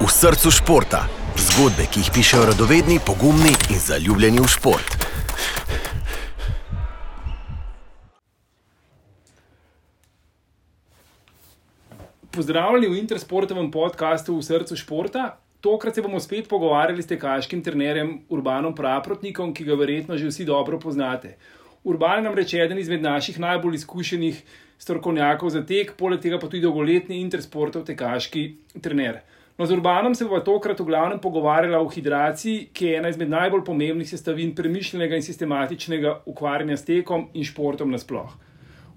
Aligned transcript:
v 0.00 0.08
srcu 0.08 0.48
športa. 0.48 1.04
Zgodbe, 1.36 1.84
ki 1.84 2.00
jih 2.00 2.08
pišejo 2.08 2.46
radovedni, 2.48 2.96
pogumni 3.04 3.52
in 3.68 3.76
zaljubljeni 3.76 4.40
v 4.40 4.48
šport. 4.48 4.94
Pozdravljeni 12.32 12.88
v 12.88 12.96
Intersportovem 13.02 13.68
podkastu 13.68 14.38
v 14.38 14.44
srcu 14.46 14.78
športa. 14.80 15.36
Tokrat 15.60 15.94
se 15.94 16.00
bomo 16.00 16.20
spet 16.20 16.48
pogovarjali 16.48 17.02
s 17.02 17.10
tekaškim 17.10 17.60
trenerjem 17.60 18.22
Urbanom 18.32 18.72
Praprotnikom, 18.72 19.52
ki 19.52 19.68
ga 19.68 19.76
verjetno 19.76 20.16
že 20.16 20.32
vsi 20.32 20.48
dobro 20.48 20.80
poznate. 20.80 21.36
Urban 21.84 22.22
je 22.22 22.24
namreč 22.24 22.54
eden 22.54 22.80
izmed 22.80 23.04
naših 23.04 23.36
najbolj 23.36 23.74
izkušenih 23.74 24.40
strokovnjakov 24.80 25.52
za 25.52 25.60
tek, 25.60 25.92
poleg 26.00 26.24
tega 26.24 26.40
pa 26.40 26.48
tudi 26.48 26.64
dolgoletni 26.64 27.20
Intersportov 27.20 27.84
tekaški 27.84 28.80
trener. 28.80 29.20
No, 29.60 29.66
z 29.66 29.72
Urbanom 29.72 30.14
se 30.14 30.24
bomo 30.24 30.40
tokrat 30.40 30.78
v 30.80 30.84
glavnem 30.88 31.18
pogovarjali 31.20 31.76
o 31.76 31.88
hidraciji, 31.88 32.70
ki 32.72 32.86
je 32.86 32.96
ena 32.96 33.08
izmed 33.12 33.28
najbolj 33.28 33.60
pomembnih 33.64 34.08
sestavin 34.08 34.54
premišljenega 34.56 35.18
in 35.20 35.22
sistematičnega 35.22 36.14
ukvarjanja 36.32 36.78
s 36.80 36.86
tekom 36.86 37.26
in 37.36 37.44
športom 37.44 37.90
nasploh. 37.92 38.30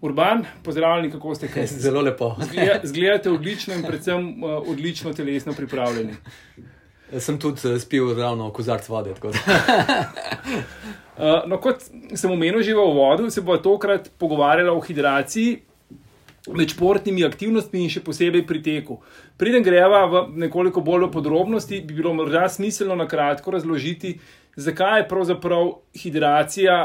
Urban, 0.01 0.45
pozdravljeni, 0.63 1.11
kako 1.11 1.35
ste 1.35 1.49
kaj? 1.51 1.67
Zelo 1.87 2.01
lepo. 2.01 2.35
Zgledate 2.83 3.31
odlično 3.31 3.75
in 3.75 3.83
predvsem 3.83 4.43
uh, 4.43 4.69
odlično 4.71 5.13
telesno 5.13 5.53
pripravljeni. 5.53 6.15
Sem 7.19 7.39
tudi 7.39 7.67
uh, 7.67 7.75
spil 7.81 8.15
ravno 8.15 8.47
kozarc 8.55 8.87
vode. 8.89 9.17
no, 11.51 11.59
kot 11.59 11.83
sem 12.15 12.31
omenil 12.31 12.63
že 12.63 12.71
v 12.71 12.87
vodu, 13.01 13.27
se 13.29 13.43
bo 13.43 13.57
tokrat 13.57 14.09
pogovarjala 14.17 14.71
o 14.71 14.79
hidraciji 14.79 15.59
med 16.51 16.69
športnimi 16.69 17.23
aktivnostmi 17.23 17.83
in 17.83 17.91
še 17.91 18.03
posebej 18.03 18.43
pri 18.47 18.61
teku. 18.63 18.97
Preden 19.39 19.63
greva 19.63 20.03
v 20.11 20.23
nekoliko 20.45 20.83
bolj 20.83 21.07
podrobnosti, 21.11 21.81
bi 21.81 21.95
bilo 21.95 22.13
morda 22.13 22.49
smiselno 22.49 22.97
na 22.99 23.07
kratko 23.07 23.55
razložiti, 23.55 24.17
zakaj 24.55 24.99
je 24.99 25.07
pravzaprav 25.07 25.71
hidracija 25.95 26.81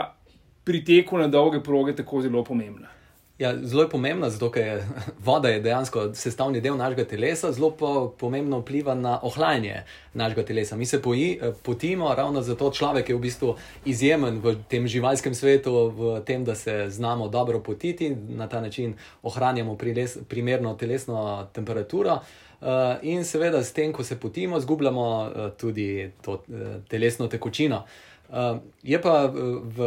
pri 0.64 0.84
teku 0.84 1.18
na 1.18 1.26
dolge 1.26 1.62
proge 1.64 1.96
tako 1.96 2.22
zelo 2.22 2.44
pomembna. 2.44 2.97
Ja, 3.38 3.54
zelo 3.62 3.82
je 3.82 3.88
pomembna, 3.88 4.30
zato 4.30 4.58
je 4.58 4.86
voda 5.24 5.48
je 5.48 5.60
dejansko 5.60 6.14
sestavni 6.14 6.60
del 6.60 6.76
našega 6.76 7.04
telesa, 7.04 7.52
zelo 7.52 7.70
pa 7.70 8.10
pomembno 8.18 8.58
vpliva 8.58 8.94
na 8.94 9.20
ohlajanje 9.22 9.82
našega 10.14 10.44
telesa. 10.44 10.76
Mi 10.76 10.86
se 10.86 11.02
poji, 11.02 11.38
potimo, 11.62 12.14
ravno 12.14 12.42
zato 12.42 12.70
človek 12.70 13.08
je 13.08 13.14
v 13.14 13.18
bistvu 13.18 13.54
izjemen 13.84 14.40
v 14.42 14.56
tem 14.68 14.88
živalskem 14.88 15.34
svetu, 15.34 15.72
v 15.96 16.20
tem, 16.26 16.44
da 16.44 16.54
se 16.54 16.90
znamo 16.90 17.28
dobro 17.28 17.60
potiti 17.62 18.06
in 18.06 18.26
na 18.28 18.48
ta 18.48 18.60
način 18.60 18.94
ohranjamo 19.22 19.76
priles, 19.76 20.18
primerno 20.28 20.74
telesno 20.74 21.46
temperaturo. 21.52 22.18
Uh, 22.60 22.66
in 23.02 23.24
seveda, 23.24 23.62
s 23.62 23.72
tem, 23.72 23.92
ko 23.92 24.04
se 24.04 24.20
potimo, 24.20 24.60
zgubljamo 24.60 25.04
uh, 25.20 25.50
tudi 25.56 26.10
to 26.22 26.42
telesno 26.88 27.28
tekočino. 27.28 27.84
Uh, 28.28 28.28
Uh, 28.28 28.60
je 28.82 29.00
pa 29.00 29.24
uh, 29.24 29.32
v 29.64 29.78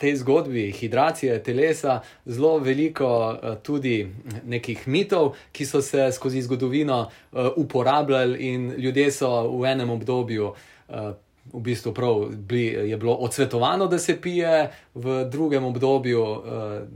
tej 0.00 0.24
zgodbi 0.24 0.72
hidracije 0.72 1.36
telesa 1.44 2.00
zelo 2.24 2.56
veliko 2.58 3.36
uh, 3.36 3.60
tudi 3.60 4.08
nekih 4.48 4.88
mitov, 4.88 5.36
ki 5.52 5.66
so 5.68 5.82
se 5.84 6.08
skozi 6.12 6.40
zgodovino 6.40 7.02
uh, 7.04 7.52
uporabljali, 7.56 8.38
in 8.40 8.72
ljudje 8.72 9.12
so 9.12 9.28
v 9.52 9.68
enem 9.68 9.90
obdobju. 9.90 10.54
Uh, 10.88 11.12
V 11.50 11.58
bistvu 11.66 11.90
prav, 11.96 12.30
je 12.52 12.96
bilo 12.96 13.14
odsvetovano, 13.14 13.86
da 13.86 13.98
se 13.98 14.20
pije, 14.20 14.70
v 14.94 15.24
drugem 15.24 15.64
obdobju 15.64 16.42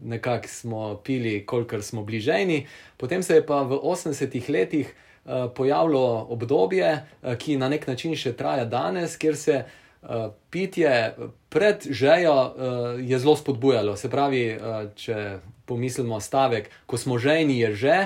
nekako 0.04 0.48
smo 0.48 1.00
pili, 1.04 1.46
kolikor 1.46 1.82
smo 1.82 2.04
bliženi. 2.04 2.66
Potem 2.96 3.22
se 3.22 3.34
je 3.34 3.46
pa 3.46 3.62
v 3.62 3.80
80-ih 3.82 4.50
letih 4.50 4.94
pojavilo 5.56 6.26
obdobje, 6.30 7.02
ki 7.38 7.56
na 7.56 7.68
nek 7.68 7.86
način 7.88 8.14
še 8.14 8.36
traja 8.36 8.64
danes, 8.64 9.16
kjer 9.16 9.36
se 9.36 9.56
uh, 9.64 9.83
pitje 10.50 11.14
pred 11.48 11.86
žejo 11.90 12.34
uh, 12.34 12.52
je 13.00 13.18
zelo 13.18 13.36
spodbujalo. 13.36 13.96
Se 13.96 14.10
pravi, 14.10 14.56
uh, 14.56 14.90
če 14.94 15.38
pomislimo 15.64 16.20
stavek, 16.20 16.70
ko 16.86 16.96
smo 16.96 17.18
žejni, 17.18 17.58
je 17.58 17.74
že, 17.74 17.96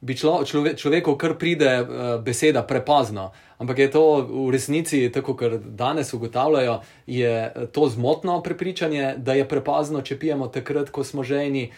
bi 0.00 0.16
člo, 0.16 0.44
človek, 0.44 0.76
človeku 0.76 1.16
kar 1.16 1.34
pride 1.38 1.80
uh, 1.80 1.88
beseda 2.22 2.62
prepozno. 2.62 3.32
Ampak 3.58 3.78
je 3.78 3.90
to 3.90 4.04
v 4.24 4.50
resnici, 4.52 5.10
tako 5.12 5.34
kot 5.36 5.60
danes 5.76 6.14
ugotavljajo, 6.14 6.80
je 7.06 7.52
to 7.72 7.88
zmotno 7.88 8.40
prepričanje, 8.42 9.14
da 9.16 9.36
je 9.36 9.48
prepozno, 9.48 10.00
če 10.00 10.18
pijemo 10.18 10.48
takrat, 10.48 10.90
ko 10.90 11.04
smo 11.04 11.22
žejni. 11.22 11.70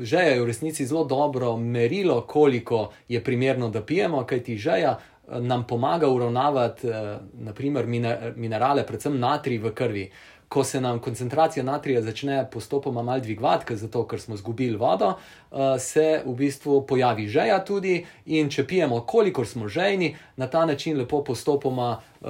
Že 0.00 0.18
je 0.18 0.40
v 0.40 0.46
resnici 0.48 0.86
zelo 0.88 1.04
dobro 1.04 1.56
merilo, 1.60 2.22
koliko 2.24 2.88
je 3.08 3.20
primerno, 3.24 3.68
da 3.68 3.84
pijemo, 3.84 4.24
kajti 4.24 4.56
žeja 4.56 4.96
nam 5.28 5.66
pomaga 5.66 6.08
uravnavati 6.08 6.88
eh, 6.88 7.18
naprimer, 7.32 7.86
minerale, 8.36 8.86
predvsem 8.86 9.18
natrij 9.18 9.58
v 9.58 9.74
krvi. 9.74 10.10
Ko 10.48 10.64
se 10.64 10.80
nam 10.80 10.98
koncentracija 11.02 11.64
natrija 11.64 12.02
začne 12.02 12.50
postopoma 12.50 13.02
malo 13.02 13.20
dvigovati, 13.20 13.76
zato 13.76 14.04
ker 14.06 14.20
smo 14.20 14.34
izgubili 14.34 14.76
vodo, 14.76 15.14
eh, 15.14 15.78
se 15.78 16.22
v 16.26 16.34
bistvu 16.34 16.86
pojavi 16.86 17.28
žeja 17.28 17.64
tudi, 17.64 18.06
in 18.26 18.50
če 18.50 18.66
pijemo, 18.66 19.00
kolikor 19.00 19.46
smo 19.46 19.68
žejni, 19.68 20.16
na 20.36 20.46
ta 20.46 20.66
način 20.66 20.98
lepo 20.98 21.24
postopoma 21.24 22.00
uh, 22.20 22.28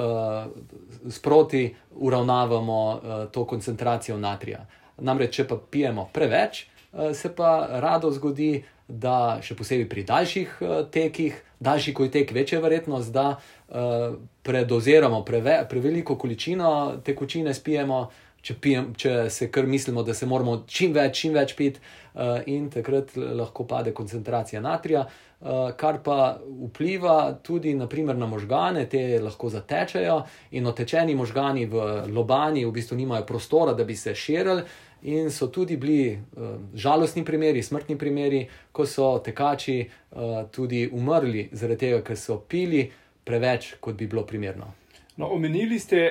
sproti 1.11 1.75
uravnavamo 1.91 3.01
to 3.33 3.45
koncentracijo 3.45 4.19
natrija. 4.19 4.67
Namreč, 4.99 5.37
če 5.37 5.49
pa 5.49 5.57
pijemo 5.71 6.09
preveč, 6.13 6.67
se 7.15 7.35
pa 7.37 7.67
rado 7.71 8.11
zgodi, 8.11 8.65
da 8.89 9.39
še 9.43 9.57
posebej 9.59 9.89
pri 9.91 10.05
daljših 10.07 10.59
uh, 10.61 10.77
tekih, 10.91 11.43
daljši 11.61 11.95
kot 11.95 12.07
je 12.07 12.21
tek, 12.21 12.33
večja 12.35 12.61
verjetnost, 12.63 13.13
da 13.13 13.35
uh, 13.35 14.15
predoziramo 14.47 15.25
preve, 15.25 15.59
preveliko 15.71 16.17
količino 16.17 16.71
tekočine, 17.05 17.55
spijemo, 17.55 18.07
če, 18.47 18.55
pijem, 18.63 18.91
če 18.95 19.15
se 19.31 19.51
kar 19.51 19.67
mislimo, 19.67 20.05
da 20.07 20.15
se 20.15 20.27
moramo 20.27 20.61
čim 20.71 20.95
več, 20.95 21.23
čim 21.23 21.35
več 21.35 21.57
piti, 21.59 21.83
uh, 22.15 22.39
in 22.47 22.71
takrat 22.71 23.17
lahko 23.17 23.67
pade 23.67 23.95
koncentracija 23.95 24.63
natrija. 24.63 25.07
Uh, 25.37 25.73
kar 25.77 25.99
pa 26.05 26.39
vpliva 26.69 27.35
tudi 27.45 27.75
naprimer, 27.77 28.17
na 28.17 28.27
možgane, 28.27 28.87
te 28.89 29.19
lahko 29.21 29.51
zatečejo, 29.53 30.23
in 30.57 30.67
otečeni 30.67 31.15
možgani 31.15 31.67
v 31.69 31.83
lobani 32.09 32.65
v 32.65 32.73
bistvu 32.73 32.97
nimajo 32.97 33.27
prostora, 33.29 33.75
da 33.77 33.85
bi 33.85 33.97
se 33.97 34.15
širili, 34.15 34.63
In 35.07 35.31
so 35.31 35.47
tudi 35.55 35.77
bili 35.79 36.17
uh, 36.17 36.57
žalostni 36.75 37.23
primeri, 37.25 37.63
smrtni 37.63 37.95
primeri, 37.99 38.43
ko 38.73 38.87
so 38.87 39.13
tekači 39.23 39.79
uh, 39.87 40.49
tudi 40.51 40.89
umrli 40.93 41.49
zaradi 41.53 41.87
tega, 41.87 42.01
ker 42.03 42.19
so 42.19 42.41
pili 42.43 42.89
preveč, 43.27 43.77
kot 43.81 43.95
bi 43.99 44.09
bilo 44.11 44.27
primerno. 44.27 44.73
No, 45.17 45.31
omenili 45.35 45.79
ste 45.79 46.09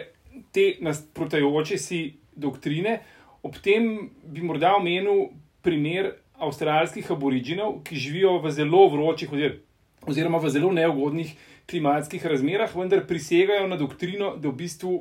te 0.56 0.76
nasprotujoče 0.84 1.78
si 1.78 2.00
doktrine, 2.36 3.00
ob 3.44 3.60
tem 3.64 4.10
bi 4.24 4.44
morda 4.44 4.76
omenil 4.80 5.28
primer 5.64 6.14
avstralskih 6.40 7.12
aboriginov, 7.12 7.82
ki 7.84 7.96
živijo 7.96 8.38
v 8.44 8.52
zelo 8.52 8.88
vročih 8.92 9.32
oziroma 10.06 10.38
v 10.38 10.50
zelo 10.50 10.72
neugodnih 10.72 11.36
klimatskih 11.70 12.26
razmerah, 12.26 12.76
vendar 12.76 13.06
prisegajo 13.08 13.68
na 13.68 13.78
doktrino, 13.78 14.36
da 14.38 14.50
v 14.50 14.58
bistvu 14.64 14.98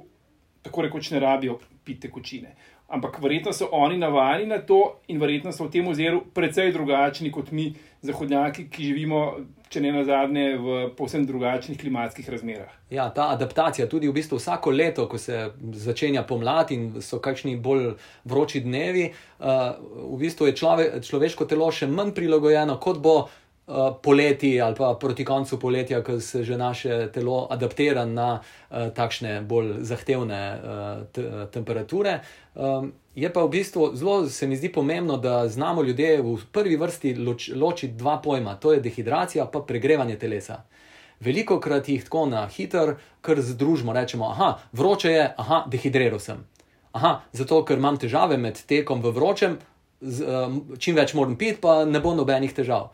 tako 0.65 0.87
rekoč 0.87 1.11
ne 1.11 1.21
rabijo 1.21 1.59
pite 1.85 2.11
kočine. 2.11 2.55
Ampak 2.89 3.17
verjetno 3.23 3.53
so 3.53 3.69
oni 3.73 3.97
navajeni 3.99 4.47
na 4.47 4.59
to 4.59 5.01
in 5.09 5.21
verjetno 5.21 5.53
so 5.53 5.65
v 5.65 5.73
tem 5.73 5.87
oziru 5.89 6.21
precej 6.35 6.73
drugačni 6.73 7.33
kot 7.33 7.51
mi, 7.51 7.73
zahodnjaki, 8.05 8.67
ki 8.69 8.91
živimo, 8.91 9.21
če 9.73 9.81
ne 9.81 9.93
na 9.95 10.03
zadnje, 10.05 10.45
v 10.61 10.75
povsem 10.99 11.25
drugačnih 11.27 11.79
klimatskih 11.81 12.29
razmerah. 12.29 12.75
Ja, 12.93 13.09
ta 13.11 13.31
adaptacija 13.33 13.89
tudi 13.89 14.11
v 14.11 14.15
bistvu 14.15 14.37
vsako 14.39 14.75
leto, 14.77 15.07
ko 15.09 15.19
se 15.19 15.47
začenja 15.73 16.27
pomlad 16.29 16.75
in 16.77 17.01
so 17.03 17.19
kakšni 17.25 17.57
bolj 17.57 17.95
vroči 18.29 18.61
dnevi, 18.67 19.09
uh, 19.41 19.81
v 20.13 20.21
bistvu 20.21 20.53
je 20.53 20.59
člove, 20.61 20.91
človeško 21.03 21.49
telo 21.49 21.71
še 21.73 21.89
manj 21.89 22.13
prilagojeno, 22.15 22.77
kot 22.79 23.01
bo. 23.01 23.17
Uh, 23.65 23.97
poleti 24.03 24.61
ali 24.61 24.75
pa 24.77 24.91
proti 25.01 25.25
koncu 25.25 25.57
poletja, 25.61 26.03
ko 26.05 26.19
se 26.21 26.43
že 26.45 26.57
naše 26.57 27.13
telo 27.13 27.47
adaptira 27.51 28.05
na 28.05 28.41
uh, 28.41 28.91
takšne 28.93 29.41
bolj 29.41 29.79
zahtevne 29.81 30.41
uh, 30.53 31.49
temperature. 31.49 32.19
Um, 32.55 32.93
je 33.15 33.33
pa 33.33 33.41
v 33.41 33.49
bistvu 33.49 33.97
zelo, 33.97 34.29
se 34.29 34.47
mi 34.47 34.57
zdi 34.57 34.69
pomembno, 34.73 35.17
da 35.17 35.49
znamo 35.49 35.83
ljudje 35.83 36.23
v 36.23 36.37
prvi 36.53 36.77
vrsti 36.77 37.15
loč, 37.15 37.49
ločiti 37.57 37.95
dva 37.97 38.19
pojma, 38.19 38.57
to 38.61 38.73
je 38.73 38.81
dehidracija 38.81 39.49
in 39.55 39.63
pregrevanje 39.67 40.19
telesa. 40.19 40.61
Veliko 41.21 41.61
krat 41.61 41.89
jih 41.89 42.05
tako 42.05 42.27
na 42.27 42.47
hiter, 42.47 42.97
kar 43.21 43.41
združimo, 43.41 43.93
rečemo, 43.93 44.29
aha, 44.29 44.59
vroče 44.73 45.11
je, 45.11 45.35
aha, 45.37 45.65
dehidriral 45.71 46.21
sem. 46.21 46.45
Aha, 46.93 47.23
zato 47.33 47.65
ker 47.65 47.79
imam 47.79 47.97
težave 47.97 48.37
med 48.37 48.61
tekom 48.67 49.01
v 49.03 49.11
vročem, 49.11 49.57
z, 50.01 50.21
um, 50.21 50.77
čim 50.79 50.97
več 50.97 51.15
moram 51.15 51.37
piti, 51.37 51.61
pa 51.61 51.85
ne 51.85 52.01
bo 52.01 52.15
nobenih 52.15 52.53
težav. 52.53 52.93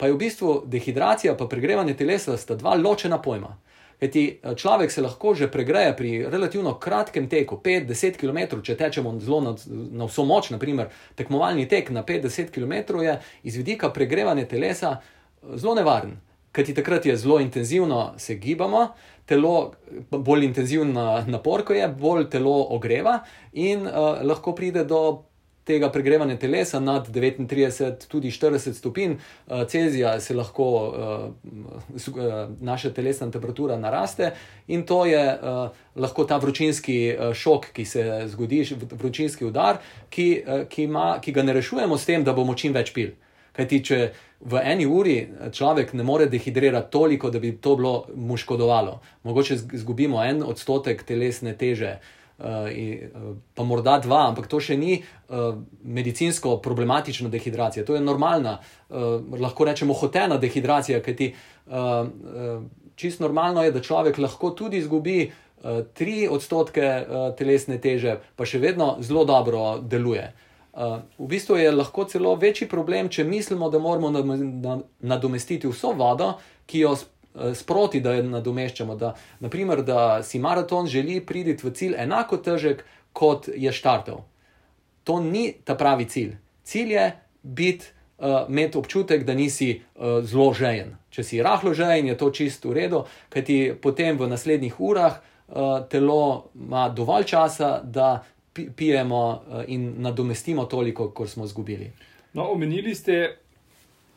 Pa 0.00 0.08
je 0.08 0.14
v 0.16 0.22
bistvu 0.22 0.62
dehidracija 0.64 1.34
in 1.36 1.48
pregrevanje 1.48 1.94
telesa 1.94 2.36
sta 2.40 2.54
dva 2.56 2.72
ločena 2.74 3.18
pojma. 3.20 3.58
Kajti 4.00 4.40
eh, 4.42 4.54
človek 4.56 4.90
se 4.90 5.02
lahko 5.02 5.34
že 5.34 5.50
pregreje 5.52 5.96
pri 5.96 6.10
relativno 6.32 6.78
kratkem 6.78 7.28
teku, 7.28 7.60
5-10 7.64 8.16
km, 8.16 8.62
če 8.64 8.76
tečemo 8.76 9.12
zelo 9.20 9.40
na, 9.40 9.54
na 9.68 10.08
vso 10.08 10.24
moč, 10.24 10.48
naprimer 10.50 10.88
tekmovalni 11.20 11.68
tek 11.68 11.90
na 11.90 12.02
5-10 12.02 12.48
km, 12.48 13.02
je 13.04 13.20
iz 13.42 13.56
vidika 13.56 13.92
pregrevanja 13.92 14.48
telesa 14.48 14.96
eh, 14.96 15.56
zelo 15.56 15.74
nevaren. 15.74 16.16
kajti 16.52 16.74
takrat 16.74 17.06
je 17.06 17.16
zelo 17.16 17.40
intenzivno 17.40 18.14
se 18.18 18.34
gibamo, 18.34 18.88
telo, 19.26 19.72
bolj 20.10 20.44
intenzivna 20.44 21.24
napor, 21.26 21.62
ko 21.64 21.76
je, 21.76 21.88
bolj 21.88 22.24
telo 22.30 22.66
ogreva 22.74 23.20
in 23.52 23.86
uh, 23.86 24.18
lahko 24.26 24.54
pride 24.54 24.84
do 24.84 25.22
tega 25.64 25.90
pregrevanja 25.92 26.36
telesa 26.38 26.80
nad 26.80 27.08
39, 27.08 28.06
tudi 28.08 28.30
40 28.30 28.72
stopinj 28.72 29.12
uh, 29.12 29.66
Celzija, 29.68 30.20
se 30.20 30.34
lahko 30.34 30.66
uh, 30.66 30.94
uh, 32.16 32.24
naša 32.60 32.90
telesna 32.90 33.30
temperatura 33.30 33.76
naraste 33.78 34.30
in 34.66 34.82
to 34.86 35.04
je 35.06 35.38
lahko 35.96 36.24
ta 36.24 36.36
vročinski 36.36 37.16
šok, 37.34 37.66
ki 37.72 37.84
se 37.84 38.04
zgodi, 38.26 38.62
vročinski 38.92 39.44
udar, 39.44 39.78
ki, 40.10 40.44
ki, 40.68 40.84
ima, 40.84 41.18
ki 41.20 41.32
ga 41.32 41.42
ne 41.42 41.52
rešujemo 41.52 41.98
s 41.98 42.06
tem, 42.06 42.24
da 42.24 42.32
bomo 42.32 42.54
čim 42.54 42.72
več 42.72 42.92
pil. 42.94 43.10
Kajti, 43.56 43.80
če 43.84 43.98
v 44.46 44.62
eni 44.62 44.86
uri 44.86 45.16
človek 45.52 45.92
ne 45.98 46.06
more 46.06 46.28
dehidrirati 46.30 46.90
toliko, 46.90 47.30
da 47.30 47.42
bi 47.42 47.56
to 47.58 47.74
bilo 47.76 47.94
mu 48.14 48.38
škodovalo, 48.38 49.00
mogoče 49.26 49.58
izgubimo 49.74 50.22
en 50.24 50.44
odstotek 50.46 51.02
telesne 51.08 51.56
teže, 51.58 51.96
uh, 51.98 52.19
pa 53.54 53.64
morda 53.64 53.98
dva, 53.98 54.24
ampak 54.30 54.48
to 54.48 54.60
še 54.60 54.76
ni 54.80 54.96
uh, 55.00 55.54
medicinsko 55.84 56.56
problematična 56.64 57.28
dehidracija. 57.28 57.84
To 57.84 57.94
je 57.94 58.00
normalna, 58.00 58.58
uh, 58.60 59.20
lahko 59.40 59.68
rečemo, 59.68 59.94
hotena 59.94 60.38
dehidracija, 60.40 61.02
kajti 61.04 61.32
uh, 61.34 61.74
uh, 61.76 62.62
čist 62.96 63.20
normalno 63.20 63.64
je, 63.64 63.74
da 63.76 63.84
človek 63.84 64.18
lahko 64.18 64.54
tudi 64.56 64.80
izgubi. 64.80 65.30
Tri 65.92 66.22
odstotke 66.24 66.86
telesne 67.36 67.76
teže, 67.84 68.14
pa 68.32 68.46
še 68.48 68.56
vedno 68.62 68.94
zelo 69.04 69.26
dobro 69.28 69.74
deluje. 69.84 70.22
V 70.72 71.26
bistvu 71.28 71.58
je 71.60 71.74
lahko 71.74 72.06
celo 72.08 72.32
večji 72.40 72.64
problem, 72.64 73.10
če 73.12 73.26
mislimo, 73.28 73.68
da 73.68 73.76
moramo 73.76 74.08
nadomestiti 75.04 75.68
vso 75.68 75.92
vodo, 75.92 76.30
ki 76.64 76.80
jo 76.80 76.94
Eh, 76.96 77.19
sproti, 77.54 78.00
da 78.00 78.14
jo 78.14 78.22
nadomeščamo. 78.26 78.96
Da, 78.96 79.14
naprimer, 79.40 79.82
da 79.82 80.22
si 80.22 80.38
maraton 80.38 80.86
želi 80.86 81.20
priti 81.26 81.66
v 81.66 81.72
cilj 81.74 81.94
enako 81.98 82.36
težek, 82.36 82.84
kot 83.12 83.48
je 83.54 83.72
štartov. 83.72 84.24
To 85.04 85.20
ni 85.20 85.52
ta 85.64 85.74
pravi 85.74 86.08
cilj. 86.08 86.36
Cilj 86.64 86.92
je 86.92 87.06
biti, 87.42 87.86
uh, 88.18 88.48
imeti 88.48 88.78
občutek, 88.78 89.24
da 89.24 89.34
nisi 89.34 89.80
uh, 89.80 90.20
zelo 90.22 90.52
žejen. 90.54 90.96
Če 91.10 91.24
si 91.24 91.42
rahlo 91.42 91.74
žejen, 91.74 92.06
je 92.06 92.16
to 92.18 92.30
čisto 92.30 92.70
v 92.70 92.78
redu, 92.82 93.04
kajti 93.28 93.74
potem 93.82 94.18
v 94.18 94.28
naslednjih 94.30 94.80
urah 94.80 95.18
uh, 95.18 95.86
telo 95.90 96.50
ima 96.54 96.88
dovolj 96.88 97.24
časa, 97.24 97.80
da 97.82 98.22
pijemo 98.52 99.22
uh, 99.30 99.64
in 99.66 99.94
nadomestimo 99.98 100.64
toliko, 100.64 101.10
kot 101.10 101.28
smo 101.28 101.44
izgubili. 101.44 101.90
No, 102.32 102.50
omenili 102.52 102.94
ste, 102.94 103.36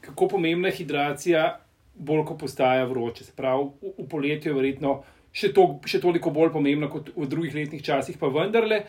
kako 0.02 0.28
pomembna 0.28 0.68
je 0.68 0.76
hidracija 0.76 1.60
bolj 1.94 2.26
ko 2.26 2.38
postaja 2.38 2.86
vroče. 2.90 3.26
Pravi, 3.36 3.70
v, 3.82 3.94
v 4.04 4.08
poletju 4.10 4.52
je 4.52 4.58
verjetno 4.58 4.94
še, 5.34 5.54
to, 5.54 5.68
še 5.86 6.02
toliko 6.02 6.34
bolj 6.34 6.54
pomembno 6.54 6.90
kot 6.92 7.14
v 7.16 7.30
drugih 7.30 7.56
letnih 7.56 7.84
časih, 7.84 8.18
pa 8.20 8.30
vendarle 8.34 8.84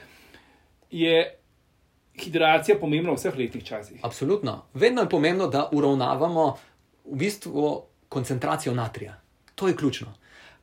je 0.95 1.17
hidracija 2.21 2.79
pomembna 2.79 3.15
v 3.15 3.19
vseh 3.19 3.39
letnih 3.39 3.65
časih. 3.65 4.01
Absolutno. 4.07 4.65
Vedno 4.75 5.03
je 5.03 5.11
pomembno, 5.11 5.49
da 5.51 5.69
uravnavamo 5.73 6.45
v 7.05 7.17
bistvu 7.19 7.71
koncentracijo 8.09 8.75
natrija. 8.75 9.17
To 9.55 9.69
je 9.69 9.77
ključno. 9.77 10.15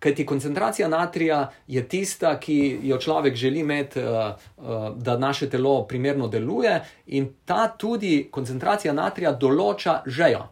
Ker 0.01 0.15
ti 0.15 0.25
koncentracija 0.25 0.87
natrija 0.89 1.51
je 1.67 1.83
tista, 1.87 2.33
ki 2.39 2.79
jo 2.83 2.97
človek 2.97 3.35
želi 3.35 3.59
imeti, 3.59 3.99
uh, 3.99 4.33
uh, 4.57 4.97
da 4.97 5.17
naše 5.17 5.49
telo 5.49 5.83
primerno 5.87 6.27
deluje, 6.27 6.79
in 7.07 7.27
ta 7.45 7.67
tudi 7.67 8.27
koncentracija 8.31 8.93
natrija 8.93 9.31
določa 9.37 10.01
žejo. 10.05 10.47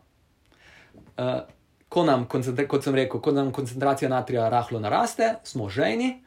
Uh, 1.89 1.89
ko 1.89 2.03
nam, 2.05 2.25
kot 2.29 2.83
sem 2.83 2.95
rekel, 2.95 3.21
ko 3.21 3.31
nam 3.33 3.51
koncentracija 3.51 4.09
natrija 4.09 4.49
rahlo 4.49 4.79
naraste, 4.79 5.35
smo 5.43 5.69
žejni, 5.69 6.19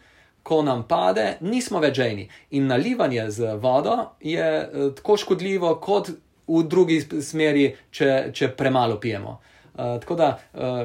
ko 0.42 0.62
nam 0.66 0.82
pade, 0.88 1.36
nismo 1.40 1.80
več 1.80 2.00
žejni. 2.00 2.26
In 2.58 2.66
nalivanje 2.66 3.28
z 3.30 3.54
vodo 3.62 3.96
je 4.20 4.42
uh, 4.42 4.90
tako 4.98 5.16
škodljivo, 5.16 5.76
kot 5.82 6.10
v 6.50 6.66
drugi 6.66 6.98
smeri, 7.22 7.70
če, 7.94 8.34
če 8.34 8.50
premalo 8.58 8.98
pijemo. 9.00 9.38
Uh, 9.72 9.94
tako 10.02 10.18
da, 10.18 10.32
uh, 10.52 10.82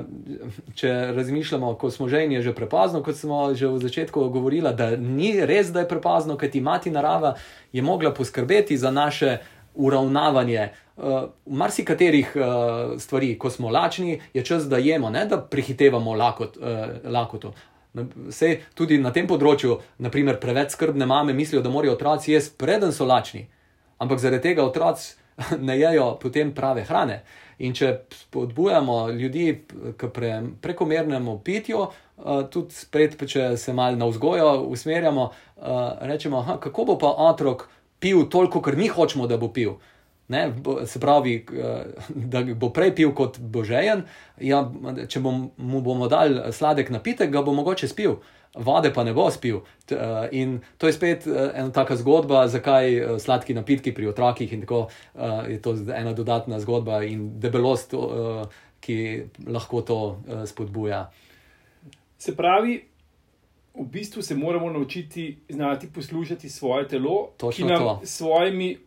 če 0.77 0.93
razmišljamo, 1.17 1.73
ko 1.81 1.89
smo 1.91 2.05
že 2.07 2.21
in 2.23 2.37
je 2.37 2.45
že 2.45 2.53
prepozno, 2.55 3.01
kot 3.03 3.17
smo 3.17 3.49
že 3.57 3.67
v 3.67 3.81
začetku 3.81 4.29
govorili, 4.29 4.71
da 4.77 4.93
ni 4.95 5.33
res, 5.41 5.73
da 5.73 5.83
je 5.83 5.89
prepozno, 5.89 6.37
ker 6.37 6.53
ti 6.53 6.61
mati 6.61 6.93
narava 6.93 7.33
je 7.73 7.81
mogla 7.81 8.13
poskrbeti 8.13 8.77
za 8.77 8.93
naše 8.93 9.39
uravnavanje 9.77 10.69
uh, 10.69 11.03
marsikaterih 11.45 12.35
uh, 12.35 12.43
stvari, 13.01 13.35
ko 13.39 13.49
smo 13.49 13.69
lačni, 13.69 14.19
je 14.33 14.45
čas, 14.45 14.67
da 14.69 14.77
jemo, 14.77 15.09
ne 15.09 15.25
da 15.25 15.41
prehitevamo 15.41 16.13
lakot, 16.13 16.57
uh, 16.57 17.11
lakoto. 17.11 17.53
Vse 18.27 18.57
tudi 18.77 18.97
na 19.01 19.11
tem 19.13 19.27
področju, 19.29 19.79
naprimer, 20.03 20.37
preveč 20.41 20.75
skrbne 20.75 21.05
mame 21.09 21.33
mislijo, 21.33 21.63
da 21.65 21.71
morajo 21.73 21.95
otroci 21.95 22.33
jesti, 22.33 22.57
preden 22.59 22.93
so 22.93 23.07
lačni, 23.09 23.47
ampak 23.97 24.21
zaradi 24.21 24.49
tega 24.49 24.65
otroci 24.65 25.15
ne 25.67 25.77
jejo 25.79 26.15
potem 26.21 26.53
prave 26.53 26.85
hrane. 26.85 27.21
In 27.57 27.73
če 27.73 27.93
spodbujamo 28.13 29.07
ljudi 29.17 29.47
k 29.97 30.09
pre, 30.13 30.33
prekomernemu 30.61 31.39
pitju, 31.45 31.87
tudi 32.53 32.73
spet, 32.73 33.17
če 33.17 33.55
se 33.57 33.73
malo 33.73 33.97
na 33.97 34.05
vzgojo 34.09 34.51
usmerjamo, 34.69 35.29
rečemo, 36.05 36.43
aha, 36.45 36.59
kako 36.61 36.85
bo 36.85 36.97
pa 37.01 37.13
otrok 37.29 37.65
pil 37.99 38.29
toliko, 38.29 38.61
kar 38.61 38.75
mi 38.75 38.87
hočemo, 38.87 39.27
da 39.27 39.37
bo 39.37 39.51
pil. 39.53 39.77
Ne, 40.27 40.53
se 40.85 40.99
pravi, 40.99 41.45
eh, 41.55 41.85
da 42.09 42.43
bo 42.43 42.69
prej 42.69 42.95
pil 42.95 43.13
kot 43.15 43.39
božejen. 43.39 44.03
Ja, 44.43 44.65
če 45.07 45.21
bom, 45.23 45.45
mu 45.57 45.81
bomo 45.81 46.09
dali 46.11 46.51
sladek 46.51 46.91
napitek, 46.91 47.31
ga 47.31 47.41
bo 47.41 47.53
mogoče 47.55 47.87
spil, 47.87 48.17
vode 48.53 48.91
pa 48.93 49.05
ne 49.07 49.13
bo 49.15 49.29
spil. 49.31 49.61
Eh, 49.87 50.27
in 50.35 50.59
to 50.77 50.91
je 50.91 50.97
spet 50.97 51.27
eh, 51.27 51.53
ena 51.55 51.71
taka 51.71 51.95
zgodba, 51.95 52.43
zakaj 52.51 53.19
sladki 53.23 53.55
napitki 53.55 53.95
pri 53.95 54.11
otrokih 54.11 54.51
in 54.53 54.65
tako 54.65 54.87
je 55.47 55.61
to 55.63 55.77
ena 55.95 56.13
dodatna 56.13 56.59
zgodba 56.59 57.01
in 57.07 57.39
debelost, 57.39 57.95
ki 58.83 58.97
lahko 59.47 59.81
to 59.81 59.99
spodbuja. 60.45 61.07
Se 62.19 62.35
pravi, 62.35 62.81
v 63.79 63.85
bistvu 63.85 64.21
se 64.21 64.35
moramo 64.35 64.69
naučiti 64.69 65.37
znati 65.49 65.87
poslušati 65.87 66.49
svoje 66.49 66.87
telo, 66.87 67.29
Točno 67.37 67.67
ki 67.67 67.73
nam 67.73 67.79
to. 67.79 68.01
svojimi 68.03 68.77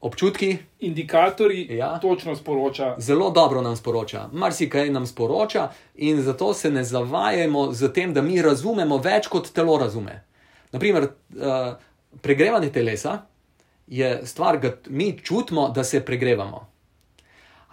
občutki. 0.00 0.56
Indikatorji 0.80 1.66
Ja. 1.70 1.98
točno 1.98 2.36
sporoča. 2.36 2.94
Zelo 2.98 3.30
dobro 3.30 3.62
nam 3.62 3.76
sporoča, 3.76 4.28
marsikaj 4.32 4.90
nam 4.90 5.06
sporoča, 5.06 5.68
in 5.94 6.22
zato 6.22 6.54
se 6.54 6.70
ne 6.70 6.84
zavajamo 6.84 7.72
z 7.72 7.92
tem, 7.92 8.14
da 8.14 8.22
mi 8.22 8.42
razumemo 8.42 8.96
več, 8.98 9.26
kot 9.26 9.50
telo 9.50 9.78
razume. 9.78 10.24
Naprimer, 10.72 11.02
uh, 11.02 11.08
pregrevanje 12.20 12.70
telesa 12.70 13.18
je 13.86 14.20
stvar, 14.24 14.60
ki 14.60 14.68
mi 14.88 15.18
čutimo, 15.18 15.68
da 15.68 15.84
se 15.84 16.04
pregrevamo. 16.04 16.66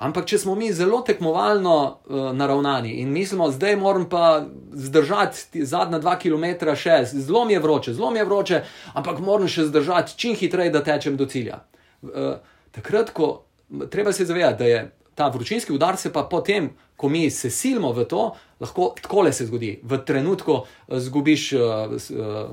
Ampak, 0.02 0.26
če 0.26 0.40
smo 0.42 0.56
mi 0.58 0.72
zelo 0.74 1.04
tekmovalno 1.06 1.76
uh, 1.86 2.32
naravnani 2.34 2.96
in 3.02 3.12
mislimo, 3.14 3.52
zdaj 3.52 3.76
moram 3.78 4.08
pa 4.10 4.46
zdržati 4.74 5.66
zadnja 5.66 6.00
dva 6.02 6.16
km, 6.20 6.74
še 6.76 7.04
zelo 7.12 7.46
mi 7.46 7.54
je 7.54 7.60
vroče, 7.60 7.94
zelo 7.94 8.10
mi 8.12 8.20
je 8.20 8.26
vroče, 8.26 8.62
ampak 8.94 9.22
moram 9.22 9.48
še 9.48 9.68
zdržati 9.70 10.18
čim 10.18 10.36
hitreje, 10.36 10.74
da 10.74 10.84
tečem 10.84 11.18
do 11.18 11.30
cilja. 11.30 11.62
Uh, 12.02 12.36
takrat, 12.74 13.14
ko 13.14 13.46
treba 13.94 14.14
se 14.14 14.26
zavedati, 14.26 14.58
da 14.64 14.72
je 14.72 14.82
ta 15.16 15.30
vročinski 15.30 15.74
udar, 15.74 15.98
se 15.98 16.10
pa 16.14 16.26
potem, 16.26 16.72
ko 16.98 17.10
mi 17.10 17.30
se 17.30 17.54
silimo 17.54 17.94
v 17.94 18.08
to, 18.10 18.32
lahko 18.60 18.96
tako 19.02 19.28
le 19.28 19.34
se 19.34 19.46
zgodi. 19.46 19.76
V 19.84 20.02
trenutku 20.06 20.64
uh, 20.64 20.98
zgubiš. 20.98 21.52
Uh, 21.54 22.00
uh, 22.18 22.50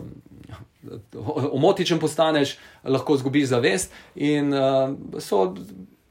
Omotičen 1.52 1.98
postaneš, 2.00 2.54
lahko 2.88 3.12
zgubiš 3.20 3.50
zavest, 3.50 3.92
in 4.16 4.48
uh, 4.56 4.94
so 5.20 5.50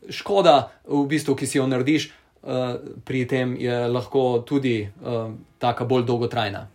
škoda, 0.09 0.71
v 0.87 1.05
bistvu, 1.07 1.35
ki 1.35 1.47
si 1.47 1.57
jo 1.57 1.67
narediš, 1.67 2.09
uh, 2.43 2.75
pri 3.05 3.25
tem 3.27 3.55
je 3.59 3.87
lahko 3.87 4.43
tudi 4.47 4.81
uh, 5.01 5.31
tako 5.59 5.85
bolj 5.85 6.05
dolgotrajna. 6.05 6.67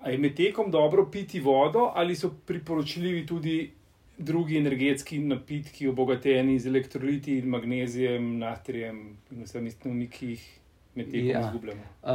A 0.00 0.10
je 0.10 0.18
med 0.18 0.36
tekom 0.36 0.70
dobro 0.70 1.06
piti 1.12 1.40
vodo, 1.40 1.90
ali 1.94 2.16
so 2.16 2.30
priporočljivi 2.46 3.26
tudi 3.26 3.70
drugi 4.18 4.56
energetski 4.56 5.18
napitki, 5.18 5.88
obogateni 5.88 6.58
z 6.58 6.66
elektroliti, 6.66 7.42
magnezijem, 7.42 8.38
natrijem 8.38 9.16
in 9.30 9.44
vsemi 9.44 9.70
stvarmi, 9.70 10.08
ki 10.08 10.26
jih 10.26 10.46
med 10.94 11.10
tekom 11.10 11.28
Ja. 11.28 11.40
izgubljamo? 11.40 11.82
Uh, 12.02 12.10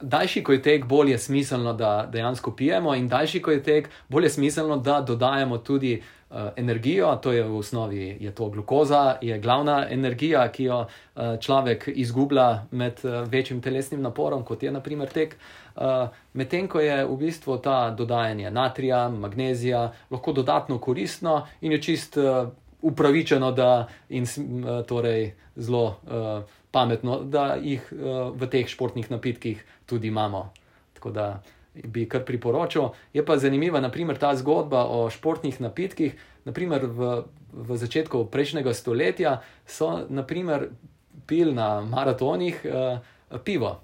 daljši, 0.00 0.42
ko 0.44 0.52
je 0.52 0.62
tek, 0.62 0.84
bolj 0.86 1.10
je 1.10 1.18
smiselno, 1.18 1.72
da 1.72 2.08
dejansko 2.12 2.56
pijemo, 2.56 2.94
in 2.94 3.08
daljši, 3.08 3.42
ko 3.42 3.50
je 3.50 3.62
tek, 3.62 3.88
bolj 4.08 4.24
je 4.24 4.30
smiselno, 4.30 4.76
da 4.76 5.00
dodajemo 5.00 5.58
tudi 5.58 6.02
energijo. 6.56 7.16
To 7.22 7.32
je 7.32 7.42
v 7.44 7.56
osnovi 7.56 8.16
je 8.20 8.30
to 8.34 8.48
glukoza, 8.48 9.16
je 9.20 9.38
glavna 9.38 9.86
energija, 9.90 10.46
ki 10.52 10.64
jo 10.64 10.78
uh, 10.84 11.22
človek 11.40 11.88
izgublja 11.94 12.66
med 12.70 13.00
uh, 13.04 13.28
večjim 13.28 13.60
telesnim 13.62 14.02
naporom, 14.02 14.44
kot 14.44 14.62
je 14.62 14.72
naprimer 14.72 15.08
tek. 15.08 15.36
Uh, 15.76 16.08
Medtem 16.32 16.68
ko 16.68 16.80
je 16.80 17.04
v 17.04 17.16
bistvu 17.16 17.58
ta 17.58 17.90
dodajanje 17.90 18.50
natrija, 18.50 19.08
magnezija 19.08 19.92
lahko 20.10 20.32
dodatno 20.32 20.78
koristno 20.78 21.46
in 21.60 21.72
je 21.72 21.82
čist 21.82 22.16
uh, 22.16 22.48
upravičeno 22.82 23.52
da 23.52 23.88
in 24.08 24.24
eh, 24.24 24.82
torej 24.86 25.34
zelo 25.56 25.84
uh, 25.86 26.42
pametno, 26.70 27.20
da 27.22 27.54
jih 27.62 27.92
uh, 27.92 28.32
v 28.36 28.48
teh 28.50 28.68
športnih 28.68 29.10
napitkih 29.10 29.64
tudi 29.86 30.08
imamo. 30.08 30.50
Tako 30.94 31.10
da 31.10 31.42
bi 31.74 32.08
kar 32.08 32.24
priporočil. 32.24 32.92
Je 33.12 33.24
pa 33.24 33.38
zanimiva 33.38 33.80
naprimer, 33.80 34.18
ta 34.18 34.34
zgodba 34.36 34.84
o 34.84 35.10
športnih 35.10 35.60
napitkih. 35.60 36.16
Naprimer, 36.44 36.86
v, 36.86 37.24
v 37.52 37.76
začetku 37.76 38.26
prejšnjega 38.32 38.74
stoletja 38.74 39.40
so 39.66 40.02
naprimer, 40.08 40.68
pili 41.26 41.54
na 41.54 41.80
maratonih 41.80 42.66
uh, 42.66 42.98
pivo. 43.44 43.80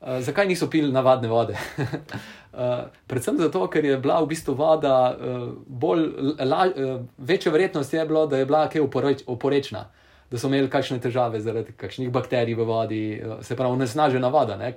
Uh, 0.00 0.18
zakaj 0.24 0.48
niso 0.48 0.70
pili 0.70 0.92
navadne 0.92 1.28
vode? 1.28 1.52
uh, 1.52 2.88
predvsem 3.10 3.38
zato, 3.38 3.66
ker 3.68 3.84
je 3.84 3.98
bila 4.00 4.20
v 4.24 4.30
bistvu 4.32 4.54
voda 4.56 5.12
uh, 5.12 5.52
bolj, 5.66 6.08
la, 6.40 6.66
uh, 6.66 7.04
večja 7.18 7.52
verjetnost 7.52 7.94
je 7.94 8.06
bilo, 8.06 8.26
da 8.26 8.40
je 8.40 8.48
bila 8.48 8.64
kaj 8.68 8.80
oporeč, 8.80 9.22
oporečna, 9.26 9.90
da 10.30 10.38
so 10.38 10.48
imeli 10.48 10.70
kakšne 10.70 11.00
težave 11.02 11.40
zaradi 11.40 11.72
kakšnih 11.76 12.10
bakterij 12.14 12.54
v 12.54 12.66
vodi, 12.66 13.02
uh, 13.18 13.40
se 13.42 13.56
pravi, 13.56 13.78
nesnažena 13.78 14.28
voda. 14.28 14.56
Ne, 14.56 14.74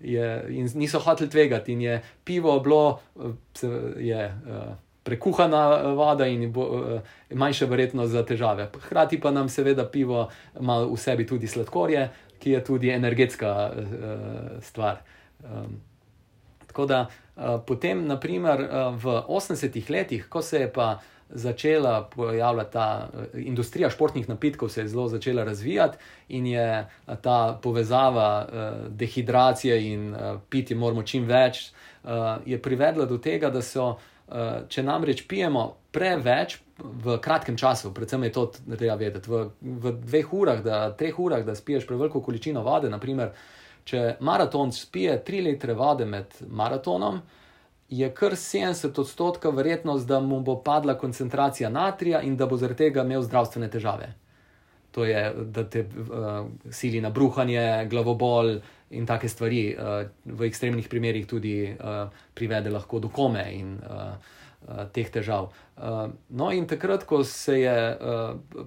je, 0.00 0.28
in 0.50 0.70
niso 0.74 1.00
hoteli 1.00 1.30
tvegati, 1.30 1.72
in 1.72 1.82
je 1.82 2.00
pivo 2.24 2.58
bilo, 2.60 3.00
uh, 3.14 3.36
se, 3.54 3.70
je. 3.98 4.24
Uh, 4.46 4.72
Prekuhana 5.02 5.94
voda 5.98 6.28
in 6.30 6.52
bo, 6.54 6.62
uh, 6.62 7.14
manjša 7.34 7.66
verjetnost 7.66 8.12
za 8.12 8.20
težave. 8.22 8.68
Hkrati 8.84 9.18
pa 9.20 9.32
nam, 9.34 9.48
seveda, 9.50 9.88
pivo 9.90 10.28
ima 10.60 10.76
v 10.84 10.94
sebi 10.96 11.26
tudi 11.26 11.50
sladkorje, 11.50 12.04
ki 12.38 12.50
je 12.50 12.60
tudi 12.64 12.92
energetska 12.94 13.50
uh, 13.70 14.62
stvar. 14.62 15.02
Um, 15.42 15.80
tako 16.66 16.86
da 16.86 17.00
uh, 17.08 17.58
potem, 17.66 18.06
naprimer, 18.06 18.62
uh, 18.62 18.94
v 18.94 19.16
80-ih 19.26 19.90
letih, 19.90 20.28
ko 20.28 20.42
se 20.42 20.60
je 20.60 20.70
pa 20.72 21.00
začela 21.32 22.02
pojavljati 22.14 22.72
ta 22.72 23.08
uh, 23.08 23.24
industrija 23.34 23.90
športnih 23.90 24.28
napitkov, 24.28 24.68
se 24.68 24.80
je 24.80 24.88
zelo 24.88 25.08
začela 25.08 25.44
razvijati 25.44 25.98
in 26.28 26.46
je 26.46 26.86
ta 27.22 27.58
povezava 27.62 28.46
uh, 28.46 28.88
dehidracije 28.88 29.92
in 29.92 30.14
uh, 30.14 30.40
piti 30.48 30.74
moramo 30.74 31.02
čim 31.02 31.24
več, 31.24 31.72
uh, 32.04 32.60
privedla 32.62 33.06
do 33.06 33.18
tega, 33.18 33.50
da 33.50 33.62
so. 33.62 33.86
Uh, 33.92 33.98
če 34.68 34.82
namreč 34.82 35.26
pijemo 35.28 35.74
preveč 35.92 36.56
v 36.78 37.18
kratkem 37.20 37.56
času, 37.56 37.92
predvsem 37.94 38.24
je 38.24 38.32
to 38.32 38.46
treba 38.78 38.94
vedeti, 38.96 39.30
v, 39.30 39.42
v 39.60 39.92
dveh 40.06 40.32
urah, 40.32 40.62
da, 40.64 40.78
treh 40.96 41.18
urah, 41.18 41.44
da 41.44 41.54
spiješ 41.54 41.86
preveliko 41.86 42.22
količino 42.24 42.62
vode. 42.64 42.90
Naprimer, 42.90 43.34
če 43.84 44.16
maraton 44.20 44.72
spije 44.72 45.18
3 45.26 45.44
litre 45.44 45.76
vode 45.78 46.06
med 46.08 46.38
maratonom, 46.48 47.20
je 47.92 48.08
kar 48.14 48.32
70 48.32 49.00
odstotka 49.00 49.50
verjetnost, 49.50 50.06
da 50.06 50.20
mu 50.20 50.40
bo 50.40 50.56
padla 50.62 50.94
koncentracija 50.98 51.68
natrija 51.68 52.22
in 52.22 52.36
da 52.36 52.46
bo 52.46 52.56
zaradi 52.56 52.78
tega 52.78 53.02
imel 53.04 53.22
zdravstvene 53.22 53.68
težave. 53.70 54.14
To 54.92 55.04
je, 55.04 55.34
da 55.44 55.64
te 55.64 55.80
uh, 55.80 56.46
sili 56.70 57.00
na 57.00 57.10
bruhanje, 57.10 57.86
glavobol 57.90 58.54
in 58.90 59.06
take 59.06 59.28
stvari, 59.28 59.76
uh, 59.76 60.08
v 60.24 60.48
ekstremnih 60.48 60.88
primerih 60.88 61.26
tudi 61.26 61.54
uh, 61.68 62.08
privede 62.34 62.72
lahko 62.72 63.00
do 63.00 63.08
kome 63.08 63.44
in 63.52 63.76
uh, 63.76 64.00
uh, 64.68 64.82
teh 64.92 65.12
težav. 65.12 65.52
Uh, 65.76 66.08
no, 66.28 66.50
in 66.52 66.66
takrat, 66.68 67.04
ko, 67.04 67.20
je, 67.52 67.78
uh, 68.00 68.66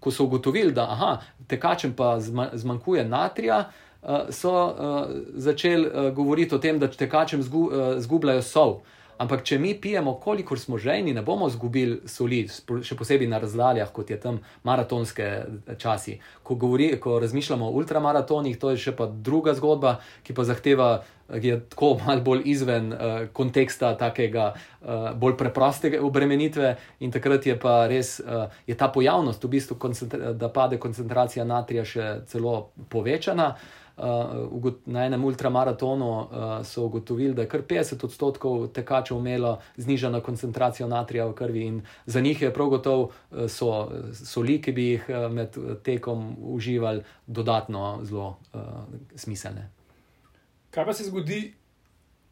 ko 0.00 0.10
so 0.10 0.24
ugotovili, 0.24 0.72
da 0.72 0.88
aha, 0.96 1.14
tekačem 1.48 1.92
pa 1.96 2.14
zma, 2.20 2.50
zmanjkuje 2.56 3.04
natrija, 3.04 3.64
uh, 3.68 3.81
so 4.30 4.52
uh, 4.52 5.10
začeli 5.34 5.86
uh, 5.86 6.10
govoriti 6.14 6.54
o 6.54 6.58
tem, 6.58 6.78
da 6.78 6.88
tekačem 6.88 7.42
zgu, 7.42 7.70
zgubljajo 7.98 8.42
sol. 8.42 8.80
Ampak, 9.22 9.44
če 9.46 9.58
mi 9.60 9.74
pijemo, 9.78 10.16
kolikor 10.18 10.58
smo 10.58 10.78
žejni, 10.80 11.12
ne 11.14 11.22
bomo 11.22 11.46
izgubili 11.50 12.00
soli, 12.10 12.40
še 12.48 12.96
posebej 12.98 13.28
na 13.30 13.38
razdaljah, 13.42 13.90
kot 13.94 14.10
je 14.10 14.18
tam 14.20 14.40
maratonske 14.66 15.28
časi. 15.78 16.16
Ko, 16.42 16.56
govori, 16.58 16.88
ko 17.00 17.20
razmišljamo 17.22 17.68
o 17.68 17.76
ultramaratonih, 17.78 18.56
to 18.58 18.72
je 18.72 18.80
še 18.88 18.94
pa 18.98 19.06
druga 19.06 19.54
zgodba, 19.58 19.98
ki 20.26 20.34
pa 20.34 20.46
zahteva, 20.48 20.88
ki 21.32 21.52
je 21.52 21.58
tako 21.74 21.92
malo 22.00 22.24
bolj 22.24 22.42
izven 22.50 22.90
uh, 22.92 23.12
konteksta 23.36 23.92
takega 24.00 24.48
uh, 24.56 25.12
bolj 25.14 25.36
preproste 25.38 25.92
obremenitve. 26.00 26.74
In 27.06 27.14
takrat 27.14 27.46
je 27.46 27.54
pa 27.60 27.84
res, 27.92 28.16
uh, 28.24 28.48
je 28.66 28.74
ta 28.78 28.90
pojavnost, 28.90 29.44
v 29.44 29.52
bistvu, 29.54 29.78
da 30.34 30.50
pade 30.50 30.80
koncentracija 30.82 31.46
natrija 31.46 31.86
še 31.86 32.08
celo 32.32 32.72
povečana. 32.90 33.52
Uh, 33.52 33.81
na 34.86 35.04
enem 35.06 35.24
ultramaratonu 35.24 36.10
uh, 36.10 36.26
so 36.66 36.84
ugotovili, 36.86 37.34
da 37.34 37.42
je 37.42 37.48
kar 37.48 37.62
50 37.68 38.04
odstotkov 38.04 38.66
tekačev 38.74 39.18
imelo 39.18 39.58
znižano 39.76 40.20
koncentracijo 40.20 40.88
natrija 40.88 41.26
v 41.26 41.34
krvi, 41.34 41.66
in 41.66 41.82
za 42.06 42.20
njih 42.20 42.42
je 42.42 42.52
prav 42.54 42.68
gotovo 42.68 43.02
uh, 43.02 43.46
so 43.48 43.90
soli, 44.12 44.60
ki 44.62 44.72
bi 44.72 44.86
jih 44.90 45.08
uh, 45.08 45.32
med 45.32 45.56
tekom 45.82 46.36
uživali, 46.40 47.02
dodatno 47.26 48.00
zelo 48.02 48.38
uh, 48.52 48.60
smiselne. 49.14 49.70
Kaj 50.70 50.84
pa 50.84 50.92
se 50.92 51.04
zgodi, 51.04 51.52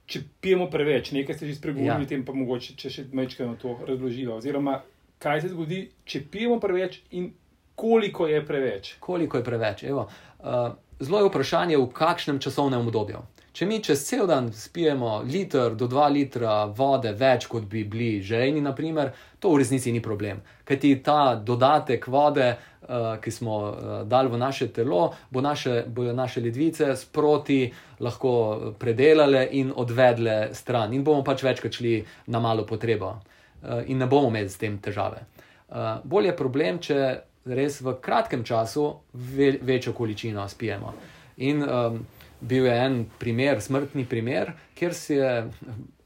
če 0.07 0.23
pijemo 0.41 0.71
preveč? 0.71 1.13
Nekaj 1.13 1.37
ste 1.37 1.47
že 1.47 1.59
spregovorili, 1.59 2.07
ja. 2.07 2.09
tem 2.09 2.25
pa 2.25 2.33
mogoče, 2.33 2.75
če 2.77 2.91
še 2.91 3.05
na 3.13 3.55
to 3.61 3.77
razloživa. 3.87 4.39
Oziroma, 4.41 4.81
kaj 5.21 5.45
se 5.45 5.53
zgodi, 5.53 5.91
če 6.05 6.25
pijemo 6.33 6.57
preveč 6.61 7.03
in 7.11 7.31
koliko 7.81 8.27
je 8.27 8.47
preveč? 8.47 8.95
Koliko 9.01 9.41
je 9.41 9.45
preveč? 9.45 9.83
Evo, 9.89 10.09
uh, 10.39 10.73
zelo 11.01 11.19
je 11.19 11.29
vprašanje, 11.29 11.79
v 11.81 11.87
kakšnem 11.97 12.39
časovnem 12.39 12.85
obdobju. 12.85 13.23
Če 13.57 13.67
mi 13.67 13.81
čez 13.83 14.03
cel 14.07 14.29
dan 14.31 14.53
spijemo 14.55 15.23
liter 15.27 15.73
do 15.75 15.89
dva 15.91 16.07
litra 16.13 16.67
vode 16.77 17.11
več, 17.19 17.49
kot 17.51 17.65
bi 17.67 17.83
bili 17.89 18.21
žejni, 18.23 18.61
naprimer, 18.63 19.15
to 19.41 19.51
v 19.51 19.63
resnici 19.63 19.91
ni 19.93 20.03
problem. 20.05 20.43
Ker 20.69 20.79
ti 20.79 20.93
ta 21.03 21.35
dodatek 21.35 22.05
vode, 22.13 22.51
uh, 22.53 23.17
ki 23.23 23.33
smo 23.33 23.57
uh, 23.65 23.89
dali 24.05 24.31
v 24.31 24.43
naše 24.45 24.69
telo, 24.77 25.01
bo 25.33 25.43
naše, 25.43 25.83
bojo 25.89 26.13
naše 26.15 26.45
ledvice 26.45 26.93
sproti 27.01 27.65
lahko 28.05 28.75
predelale 28.79 29.47
in 29.57 29.73
odvedle 29.75 30.53
stran, 30.55 30.93
in 30.93 31.03
bomo 31.05 31.25
pač 31.27 31.43
večkrat 31.49 31.81
šli 31.81 31.97
na 32.29 32.45
malo 32.45 32.69
potrebo, 32.69 33.17
uh, 33.17 33.81
in 33.89 33.99
ne 33.99 34.07
bomo 34.07 34.29
imeli 34.29 34.53
s 34.53 34.61
tem 34.61 34.79
težave. 34.79 35.25
Uh, 35.71 35.99
bolj 36.05 36.31
je 36.31 36.37
problem, 36.37 36.79
če 36.79 37.01
res 37.45 37.81
v 37.81 37.95
kratkem 38.01 38.45
času 38.45 38.95
ve, 39.13 39.59
večjo 39.63 39.93
količino 39.93 40.49
spijemo. 40.49 40.95
In 41.37 41.63
um, 41.63 42.07
bil 42.41 42.67
je 42.67 42.75
en 42.85 43.07
primer, 43.19 43.61
smrtni 43.61 44.05
primer, 44.05 44.53
kjer 44.75 44.95
se 44.95 45.15
je. 45.15 45.51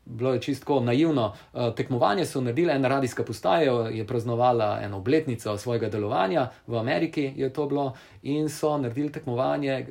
Bilo 0.06 0.34
je 0.34 0.40
čisto 0.40 0.80
naivno. 0.80 1.32
Uh, 1.52 1.74
tekmovanje 1.74 2.26
so 2.26 2.40
naredili, 2.40 2.72
ena 2.72 2.88
radijska 2.88 3.24
postaja 3.24 3.88
je 3.88 4.06
praznovala 4.06 4.80
eno 4.82 4.96
obletnico 4.96 5.56
svojega 5.58 5.88
delovanja 5.88 6.50
v 6.66 6.76
Ameriki, 6.76 7.32
je 7.36 7.48
to 7.52 7.66
bilo, 7.66 7.94
in 8.22 8.48
so 8.48 8.76
naredili 8.78 9.12
tekmovanje 9.12 9.86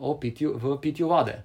uh, 0.00 0.20
pitju, 0.20 0.56
v 0.58 0.80
pitju 0.80 1.08
vode. 1.08 1.42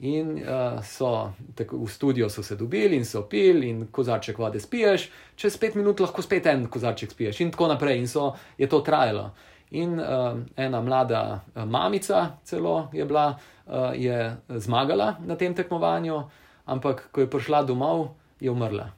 In 0.00 0.40
uh, 0.40 0.80
so 0.84 1.32
tako, 1.54 1.84
v 1.84 1.90
studio 1.92 2.28
so 2.28 2.42
se 2.42 2.56
dobili 2.56 2.96
in 2.96 3.04
so 3.04 3.22
pili, 3.28 3.68
in 3.68 3.86
kozarček 3.92 4.38
vode 4.38 4.60
spiješ, 4.60 5.10
čez 5.36 5.58
pet 5.60 5.74
minut 5.74 6.00
lahko 6.00 6.22
spet 6.22 6.46
en 6.46 6.64
kozarček 6.72 7.12
spiješ, 7.12 7.40
in 7.40 7.50
tako 7.52 7.68
naprej. 7.68 7.98
In 7.98 8.08
so, 8.08 8.32
je 8.58 8.68
to 8.68 8.80
trajalo. 8.80 9.30
In 9.70 10.00
uh, 10.00 10.38
ena 10.56 10.80
mlada 10.80 11.40
uh, 11.54 11.64
mamica, 11.64 12.38
celo 12.44 12.88
je 12.92 13.04
bila, 13.04 13.36
uh, 13.66 13.92
je 13.94 14.36
zmagala 14.48 15.16
na 15.26 15.36
tem 15.36 15.54
tekmovanju, 15.54 16.22
ampak 16.64 17.08
ko 17.12 17.20
je 17.20 17.30
prišla 17.30 17.62
domov, 17.62 18.08
je 18.40 18.50
umrla. 18.50 18.88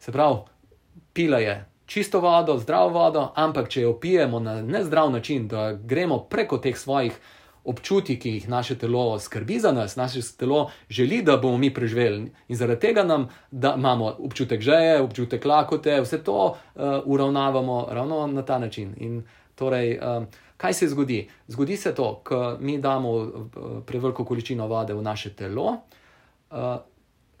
Se 0.00 0.12
pravi, 0.12 0.40
pila 1.12 1.38
je 1.38 1.64
čisto 1.86 2.20
vodo, 2.20 2.56
zdravo 2.58 2.88
vodo, 2.88 3.28
ampak 3.36 3.68
če 3.68 3.82
jo 3.82 3.92
pijemo 4.00 4.40
na 4.40 4.62
nezdrav 4.62 5.10
način, 5.10 5.48
da 5.48 5.72
gremo 5.72 6.18
preko 6.18 6.58
teh 6.58 6.78
svojih 6.78 7.12
občutki, 7.64 8.18
ki 8.18 8.30
jih 8.30 8.48
naše 8.48 8.78
telo 8.78 9.18
skrbi 9.18 9.58
za 9.60 9.72
nas, 9.72 9.96
naše 9.96 10.20
telo 10.38 10.70
želi, 10.88 11.22
da 11.22 11.36
bomo 11.36 11.58
mi 11.58 11.74
preživeli. 11.74 12.32
In 12.48 12.56
zaradi 12.56 12.80
tega 12.80 13.04
nam 13.04 13.28
imamo 13.52 14.16
občutek 14.18 14.60
žeje, 14.60 15.00
občutek 15.02 15.44
lakote, 15.44 16.00
vse 16.00 16.22
to 16.24 16.46
uh, 16.46 16.82
uravnavamo 17.04 17.86
ravno 17.90 18.26
na 18.26 18.42
ta 18.42 18.58
način. 18.58 18.94
In 18.96 19.22
torej, 19.54 19.98
uh, 19.98 20.24
kaj 20.56 20.74
se 20.74 20.88
zgodi? 20.88 21.28
Zgodi 21.48 21.76
se 21.76 21.94
to, 21.94 22.20
ko 22.24 22.56
mi 22.60 22.78
damo 22.78 23.10
uh, 23.10 23.28
preveliko 23.86 24.24
količino 24.24 24.66
vode 24.66 24.94
v 24.94 25.02
naše 25.02 25.30
telo. 25.30 25.76
Uh, 26.50 26.58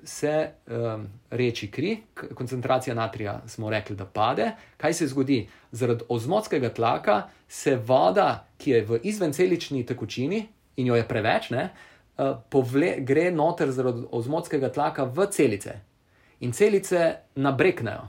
Se 0.04 0.50
um, 0.66 1.06
reči 1.30 1.70
kri, 1.70 1.96
koncentracija 2.34 2.94
natrija, 2.94 3.40
smo 3.46 3.70
rekli, 3.70 3.96
da 3.96 4.04
pade. 4.04 4.50
Kaj 4.76 4.94
se 4.94 5.06
zgodi? 5.06 5.44
Zaradi 5.72 6.04
ozmotskega 6.08 6.72
tlaka 6.74 7.22
se 7.48 7.76
voda, 7.76 8.46
ki 8.58 8.70
je 8.70 8.82
v 8.84 8.98
izvencelični 9.02 9.86
tekočini 9.86 10.42
in 10.76 10.86
jo 10.86 10.96
je 10.98 11.06
preveč, 11.08 11.50
ne, 11.50 11.68
uh, 12.18 12.34
povle, 12.50 12.96
gre 12.98 13.30
noter 13.30 13.70
zaradi 13.70 14.02
ozmotskega 14.10 14.72
tlaka 14.72 15.04
v 15.04 15.28
celice. 15.30 15.78
In 16.40 16.52
celice 16.52 17.14
nabreknejo. 17.34 18.08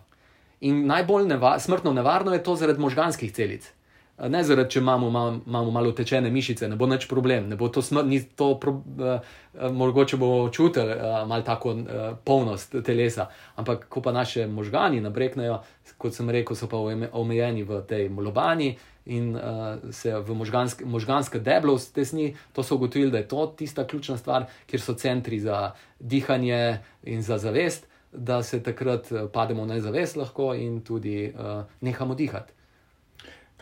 In 0.65 0.85
najbolj 0.87 1.27
neva, 1.27 1.59
smrtno 1.59 1.93
nevarno 1.93 2.33
je 2.33 2.43
to 2.43 2.55
zaradi 2.55 2.81
možganskih 2.81 3.33
celic. 3.33 3.69
Ne 4.17 4.43
zaradi, 4.45 4.69
če 4.75 4.79
imamo, 4.79 5.07
imamo, 5.09 5.39
imamo 5.47 5.71
malo 5.71 5.91
tečene 5.91 6.29
mišice, 6.29 6.67
ne 6.69 6.75
bo 6.77 6.85
nič 6.85 7.07
problem, 7.09 7.47
ne 7.49 7.55
bo 7.57 7.65
to 7.73 7.81
smrt, 7.81 8.05
ni 8.05 8.19
to, 8.37 8.51
pro, 8.61 8.75
uh, 8.77 9.33
mogoče 9.73 10.19
bo 10.21 10.29
čutil 10.53 10.91
uh, 10.93 11.23
malo 11.27 11.41
tako 11.41 11.73
uh, 11.73 12.03
polnost 12.23 12.75
telesa. 12.85 13.25
Ampak, 13.57 13.87
ko 13.89 14.05
pa 14.05 14.13
naše 14.13 14.45
možgani 14.47 15.01
nabreknejo, 15.01 15.57
kot 15.97 16.13
sem 16.13 16.29
rekel, 16.29 16.53
so 16.55 16.69
pa 16.69 16.77
omejeni 16.77 17.65
v 17.65 17.81
tej 17.89 18.07
lobani 18.13 18.75
in 19.09 19.33
uh, 19.33 19.81
se 19.89 20.13
v 20.13 20.37
možgansk, 20.37 20.85
možganske 20.85 21.41
deblo 21.41 21.79
stesni, 21.81 22.35
to 22.53 22.63
so 22.63 22.77
ugotovili, 22.77 23.11
da 23.11 23.17
je 23.17 23.27
to 23.33 23.47
tista 23.57 23.87
ključna 23.87 24.21
stvar, 24.21 24.45
kjer 24.69 24.81
so 24.81 24.93
centri 24.93 25.41
za 25.41 25.71
dihanje 25.99 26.83
in 27.03 27.25
za 27.25 27.41
zavest, 27.41 27.89
da 28.13 28.43
se 28.43 28.61
takrat 28.63 29.09
pademo 29.33 29.65
v 29.65 29.73
nezavest 29.73 30.21
lahko 30.21 30.53
in 30.53 30.83
tudi 30.85 31.33
uh, 31.33 31.65
nehamo 31.81 32.13
dihati. 32.15 32.53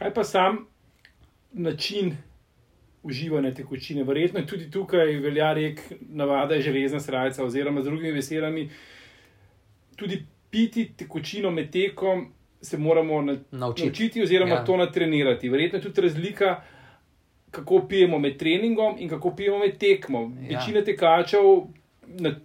Kaj 0.02 0.14
pa 0.14 0.24
sam 0.24 0.66
način 1.54 2.18
uživanja 3.04 3.54
tekočine? 3.54 4.04
Verjetno 4.04 4.40
je 4.40 4.48
tudi 4.48 4.72
tukaj 4.72 5.06
velja 5.06 5.54
rek, 5.54 5.82
navada 6.10 6.56
je 6.56 6.62
železna 6.62 7.00
srca, 7.00 7.44
oziroma 7.46 7.82
z 7.82 7.86
drugimi 7.86 8.12
veselami. 8.12 8.70
Tudi 9.96 10.26
piti 10.50 10.88
tekočino 10.98 11.52
med 11.52 11.70
tekom 11.72 12.34
se 12.62 12.78
moramo 12.78 13.22
na, 13.22 13.38
naučiti. 13.52 13.88
naučiti, 13.88 14.24
oziroma 14.24 14.56
ja. 14.56 14.66
to 14.66 14.78
natrenirati. 14.78 15.50
Verjetno 15.50 15.78
je 15.78 15.84
tudi 15.84 16.02
razlika, 16.02 16.64
kako 17.52 17.86
pijemo 17.90 18.20
med 18.20 18.38
treningom 18.38 18.96
in 19.00 19.10
kako 19.10 19.36
pijemo 19.36 19.60
med 19.60 19.78
tekmo. 19.78 20.34
Ja. 20.50 20.58
Večina 20.58 20.84
tekačev. 20.84 21.42
Na, 22.08 22.36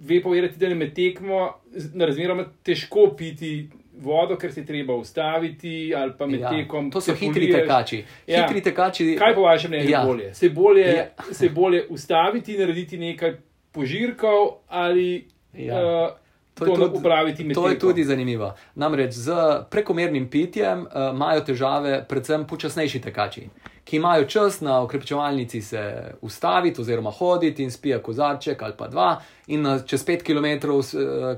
Ve 0.00 0.22
povedati, 0.22 0.58
da 0.58 0.66
je 0.66 0.74
med 0.74 0.94
tekmo 0.94 1.52
razmeroma 1.94 2.44
težko 2.62 3.14
piti 3.18 3.68
vodo, 4.00 4.36
ker 4.36 4.52
se 4.52 4.60
je 4.60 4.66
treba 4.66 4.94
ustaviti, 4.94 5.94
ali 5.96 6.12
pa 6.18 6.26
med 6.26 6.40
ja, 6.40 6.50
tekom. 6.50 6.90
To 6.90 7.00
so 7.00 7.14
hitri 7.14 7.52
tekači. 7.52 8.04
Ja. 8.26 8.42
Hitri 8.42 8.62
tekači. 8.62 9.16
Kaj 9.18 9.34
po 9.34 9.46
vašem 9.46 9.70
mnenju 9.70 9.90
ja. 9.90 10.02
bolje? 10.06 10.34
Se 10.34 10.50
bolje, 10.50 10.86
ja. 10.96 11.32
se 11.32 11.48
bolje 11.48 11.86
ustaviti, 11.90 12.58
narediti 12.58 12.98
nekaj 12.98 13.36
požirkov 13.72 14.50
ali. 14.68 15.28
Ja. 15.52 15.80
Uh, 15.80 16.24
To, 16.54 16.66
je 16.66 16.74
tudi, 16.74 17.54
to 17.54 17.68
je 17.68 17.78
tudi 17.78 18.04
zanimivo. 18.04 18.54
Namreč 18.74 19.12
z 19.12 19.34
prekomernim 19.70 20.28
pitjem 20.30 20.84
uh, 20.86 21.10
imajo 21.10 21.40
težave 21.40 22.04
predvsem 22.08 22.46
počasnejši 22.46 23.00
tekači, 23.00 23.48
ki 23.84 23.96
imajo 23.96 24.24
čas 24.24 24.60
na 24.60 24.80
okrepčevalnici 24.82 25.62
se 25.62 25.82
ustaviti 26.22 26.80
oziroma 26.80 27.10
hoditi 27.10 27.62
in 27.62 27.70
spija 27.70 27.98
kozarček 28.02 28.62
ali 28.62 28.74
pa 28.78 28.88
dva, 28.88 29.08
in 29.46 29.62
na, 29.62 29.78
čez 29.78 30.04
pet 30.04 30.22
km, 30.22 30.70
uh, 30.70 30.84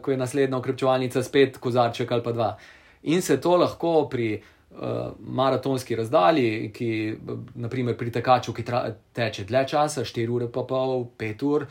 ko 0.03 0.11
je 0.11 0.17
naslednja 0.17 0.59
okrepčevalnica, 0.59 1.23
spet 1.23 1.59
kozarček 1.59 2.13
ali 2.13 2.23
pa 2.23 2.33
dva. 2.33 2.57
In 3.03 3.23
se 3.23 3.41
to 3.41 3.57
lahko 3.57 4.09
pri 4.11 4.37
uh, 4.41 5.13
maratonski 5.19 5.97
razdalji, 5.97 6.71
ki 6.75 7.17
naprimer 7.55 7.97
pri 7.97 8.11
tekaču, 8.11 8.55
ki 8.55 8.65
tra, 8.65 8.87
teče 9.13 9.45
dlje 9.45 9.67
časa, 9.75 10.05
4 10.05 10.31
ure 10.31 10.49
pa 10.53 10.63
pol, 10.63 11.07
5 11.19 11.47
ur 11.47 11.67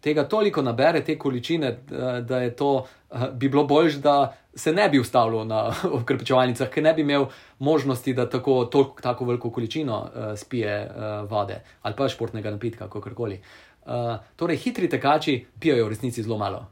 tega 0.00 0.24
toliko 0.28 0.62
nabere, 0.62 1.04
te 1.04 1.18
količine, 1.18 1.66
eh, 1.68 2.20
da 2.20 2.40
je 2.40 2.56
to, 2.56 2.86
eh, 3.10 3.28
bi 3.32 3.48
bilo 3.48 3.64
bolj, 3.64 4.00
da 4.00 4.36
se 4.54 4.72
ne 4.72 4.88
bi 4.88 4.98
ustavljal 4.98 5.46
na 5.46 5.74
okrepčevalnicah, 6.00 6.68
ker 6.68 6.82
ne 6.82 6.94
bi 6.94 7.02
imel 7.02 7.26
možnosti, 7.58 8.14
da 8.14 8.28
tako, 8.28 8.64
toliko, 8.64 9.02
tako 9.02 9.24
veliko 9.24 9.50
količino 9.50 10.00
uh, 10.00 10.38
spije 10.38 10.84
uh, 10.84 11.30
vode 11.30 11.60
ali 11.82 11.94
pa 11.96 12.08
športnega 12.08 12.50
napitka, 12.50 12.88
kakorkoli. 12.88 13.40
Uh, 13.86 14.18
torej, 14.36 14.56
hitri 14.56 14.88
tekači 14.88 15.46
pijajo 15.60 15.86
v 15.86 15.88
resnici 15.88 16.22
zelo 16.22 16.38
malo. 16.38 16.66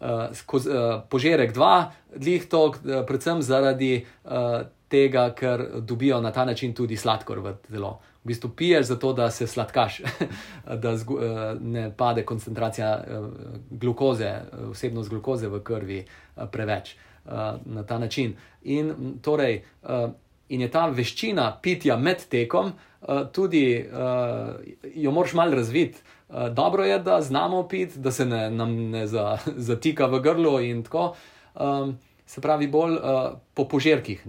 Uh, 0.00 0.08
skoz, 0.32 0.66
uh, 0.66 1.02
požerek 1.08 1.52
dva, 1.54 1.92
dlih 2.16 2.48
to, 2.48 2.66
uh, 2.66 3.04
predvsem 3.06 3.42
zaradi 3.42 4.06
uh, 4.24 4.66
tega, 4.88 5.30
ker 5.34 5.66
dobijo 5.80 6.20
na 6.20 6.32
ta 6.32 6.44
način 6.44 6.74
tudi 6.74 6.96
sladkor 6.96 7.40
v 7.40 7.56
telo 7.68 7.98
v 8.26 8.34
bistvu 8.34 8.50
piješ 8.50 8.86
zato, 8.86 9.12
da 9.12 9.30
se 9.30 9.46
sladkaš, 9.46 10.00
da 10.82 10.90
eh, 10.90 10.98
ne 11.60 11.92
pade 11.96 12.24
koncentracija 12.24 13.04
eh, 13.08 13.20
glukoze, 13.70 14.32
vsebnost 14.72 15.10
glukoze 15.10 15.48
v 15.48 15.62
krvi 15.62 15.98
eh, 15.98 16.46
preveč 16.52 16.96
na 17.64 17.82
ta 17.86 17.98
način. 17.98 18.36
In, 18.62 19.18
torej, 19.22 19.62
in 20.48 20.60
je 20.60 20.70
ta 20.70 20.86
veščina 20.86 21.58
pitja 21.62 21.96
med 21.96 22.26
tekom, 22.30 22.72
tudi 23.32 23.86
jo 24.94 25.10
moraš 25.10 25.34
malo 25.34 25.56
razviti. 25.56 25.98
Dobro 26.52 26.84
je, 26.84 26.98
da 26.98 27.20
znamo 27.22 27.68
piti, 27.68 27.98
da 27.98 28.10
se 28.10 28.26
ne, 28.26 28.50
nam 28.50 28.74
ne 28.90 29.06
zatika 29.70 30.06
v 30.06 30.20
grlu 30.20 30.60
in 30.60 30.82
tako. 30.82 31.14
Se 32.26 32.40
pravi, 32.40 32.66
bolj 32.68 32.98
po 33.54 33.68
požirkih. 33.68 34.26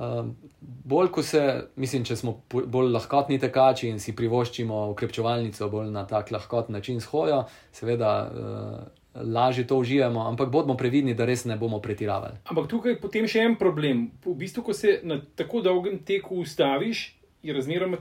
Um, 0.00 0.36
bolj 0.60 1.10
ko 1.12 1.22
se, 1.22 1.40
mislim, 1.76 2.06
če 2.08 2.14
smo 2.16 2.32
bolj 2.48 2.86
lahkotni 2.94 3.36
tekači 3.40 3.90
in 3.92 3.98
si 4.00 4.14
privoščimo 4.16 4.78
ukrepčevalnico 4.94 5.68
bolj 5.68 5.90
na 5.92 6.06
tak 6.08 6.30
lahkot 6.32 6.70
način 6.72 7.02
shojo, 7.04 7.42
seveda 7.76 8.12
uh, 8.24 8.78
lažje 9.24 9.66
to 9.66 9.78
užijemo, 9.78 10.20
ampak 10.28 10.50
bodimo 10.50 10.76
previdni, 10.76 11.14
da 11.14 11.24
res 11.24 11.44
ne 11.44 11.56
bomo 11.56 11.80
pretiravali. 11.80 12.40
Ampak 12.44 12.68
tukaj 12.70 12.92
je 12.92 13.00
potem 13.00 13.28
še 13.28 13.44
en 13.46 13.56
problem. 13.60 14.10
V 14.24 14.34
bistvu, 14.34 14.64
ko 14.66 14.74
se 14.76 15.00
na 15.02 15.20
tako 15.36 15.62
dolgem 15.64 15.98
teku 16.04 16.42
ustaviš, 16.44 17.10
je 17.42 17.54
razmeroma 17.54 18.00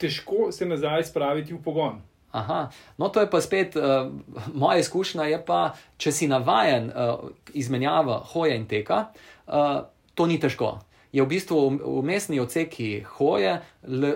težko 0.00 0.52
se 0.52 0.66
nazaj 0.66 1.04
spraviti 1.04 1.54
v 1.54 1.62
pogon. 1.62 2.00
Aha, 2.34 2.70
no, 2.98 3.08
to 3.08 3.22
je 3.22 3.30
pa 3.30 3.40
spet 3.40 3.76
uh, 3.78 4.10
moja 4.54 4.80
izkušnja. 4.82 5.28
Je 5.30 5.38
pa, 5.46 5.74
če 5.96 6.12
si 6.12 6.26
navaden 6.26 6.90
uh, 6.90 7.30
izmenjava 7.54 8.18
hoje 8.32 8.56
in 8.58 8.66
teka, 8.66 9.04
uh, 9.46 9.86
to 10.14 10.26
ni 10.26 10.40
težko 10.42 10.80
je 11.14 11.22
v 11.22 11.30
bistvu 11.30 11.78
umestni 11.84 12.40
odseki 12.40 13.04
hoje 13.16 13.60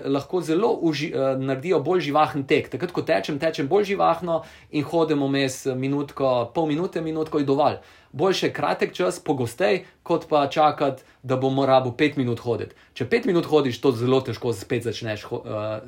lahko 0.05 0.41
zelo 0.41 0.73
uh, 0.73 0.95
naredijo 1.39 1.79
bolj 1.79 2.01
živahen 2.09 2.43
tek. 2.43 2.67
Takrat, 2.69 2.91
ko 2.91 3.01
tečem, 3.07 3.37
tečem 3.39 3.69
bolj 3.71 3.93
živahno 3.93 4.41
in 4.75 4.83
hodim 4.83 5.23
vmes 5.23 5.63
minutko, 5.79 6.51
pol 6.53 6.67
minute, 6.67 7.01
minutko 7.01 7.39
in 7.39 7.47
dovolj. 7.47 7.77
Boljše 8.11 8.49
kratek 8.51 8.91
čas, 8.93 9.21
pogostej, 9.23 9.85
kot 10.03 10.25
pa 10.27 10.47
čakati, 10.51 11.05
da 11.23 11.37
bom 11.39 11.55
moral 11.55 11.87
pet 11.95 12.17
minut 12.19 12.43
hoditi. 12.43 12.75
Če 12.93 13.07
pet 13.07 13.29
minut 13.29 13.47
hodiš, 13.47 13.79
to 13.79 13.93
zelo 13.95 14.19
težko 14.19 14.51
spet 14.53 14.83
začneš 14.83 15.23
uh, 15.31 15.39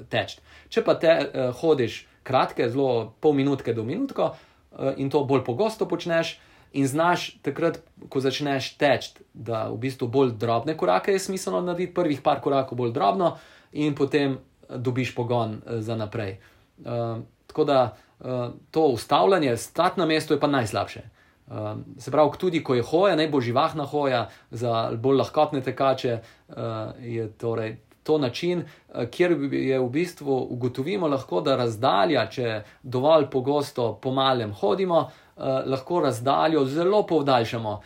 teči. 0.07 0.39
Če 0.71 0.85
pa 0.85 0.95
te 0.95 1.17
uh, 1.17 1.51
hodiš 1.59 2.05
kratke, 2.23 2.69
zelo 2.71 3.11
pol 3.19 3.35
minutke 3.35 3.75
do 3.75 3.83
minutko 3.83 4.31
uh, 4.31 4.93
in 4.95 5.11
to 5.11 5.25
bolj 5.27 5.43
pogosto 5.43 5.89
počneš, 5.91 6.37
in 6.71 6.87
znaš 6.87 7.37
takrat, 7.41 7.79
ko 8.09 8.19
začneš 8.19 8.75
teči, 8.77 9.13
da 9.33 9.67
v 9.69 9.77
bistvu 9.77 10.07
bolj 10.07 10.31
drobne 10.39 10.77
korake 10.77 11.11
je 11.11 11.19
smiselno 11.19 11.61
narediti, 11.61 11.93
prvih 11.93 12.21
par 12.21 12.41
korakov 12.41 12.77
bolj 12.77 12.93
drobno, 12.95 13.35
in 13.71 13.95
potem 13.95 14.31
eh, 14.33 14.77
dobiš 14.77 15.15
pogon 15.15 15.59
uh, 15.59 15.79
za 15.79 15.95
naprej. 15.95 16.37
Uh, 16.81 17.19
tako 17.47 17.63
da 17.63 17.95
uh, 18.19 18.27
to 18.71 18.81
ustavljanje, 18.81 19.57
stati 19.57 19.99
na 19.99 20.05
mestu, 20.05 20.33
je 20.33 20.39
pa 20.39 20.47
najslabše. 20.47 21.01
Uh, 21.47 21.55
se 21.97 22.11
pravi, 22.11 22.29
tudi 22.37 22.63
ko 22.63 22.75
je 22.75 22.83
hoja, 22.83 23.15
najbolj 23.15 23.41
živahna 23.41 23.85
hoja, 23.85 24.29
za 24.51 24.91
bolj 24.95 25.17
lahkotne 25.17 25.61
tekače, 25.61 26.19
uh, 26.47 26.55
je 26.99 27.31
torej 27.31 27.77
to 28.03 28.17
način, 28.17 28.63
kjer 29.11 29.31
je 29.53 29.79
v 29.79 29.89
bistvu 29.89 30.37
ugotovimo 30.49 31.07
lahko, 31.07 31.41
da 31.41 31.55
razdalja, 31.55 32.25
če 32.29 32.63
dovolj 32.83 33.27
pogosto 33.29 33.99
po 34.01 34.11
malem 34.11 34.53
hodimo, 34.57 34.97
uh, 34.99 35.11
uh, 35.30 35.30
lahko 35.65 35.99
razdaljo 36.05 36.65
zelo 36.65 37.05
povdaljšamo 37.07 37.79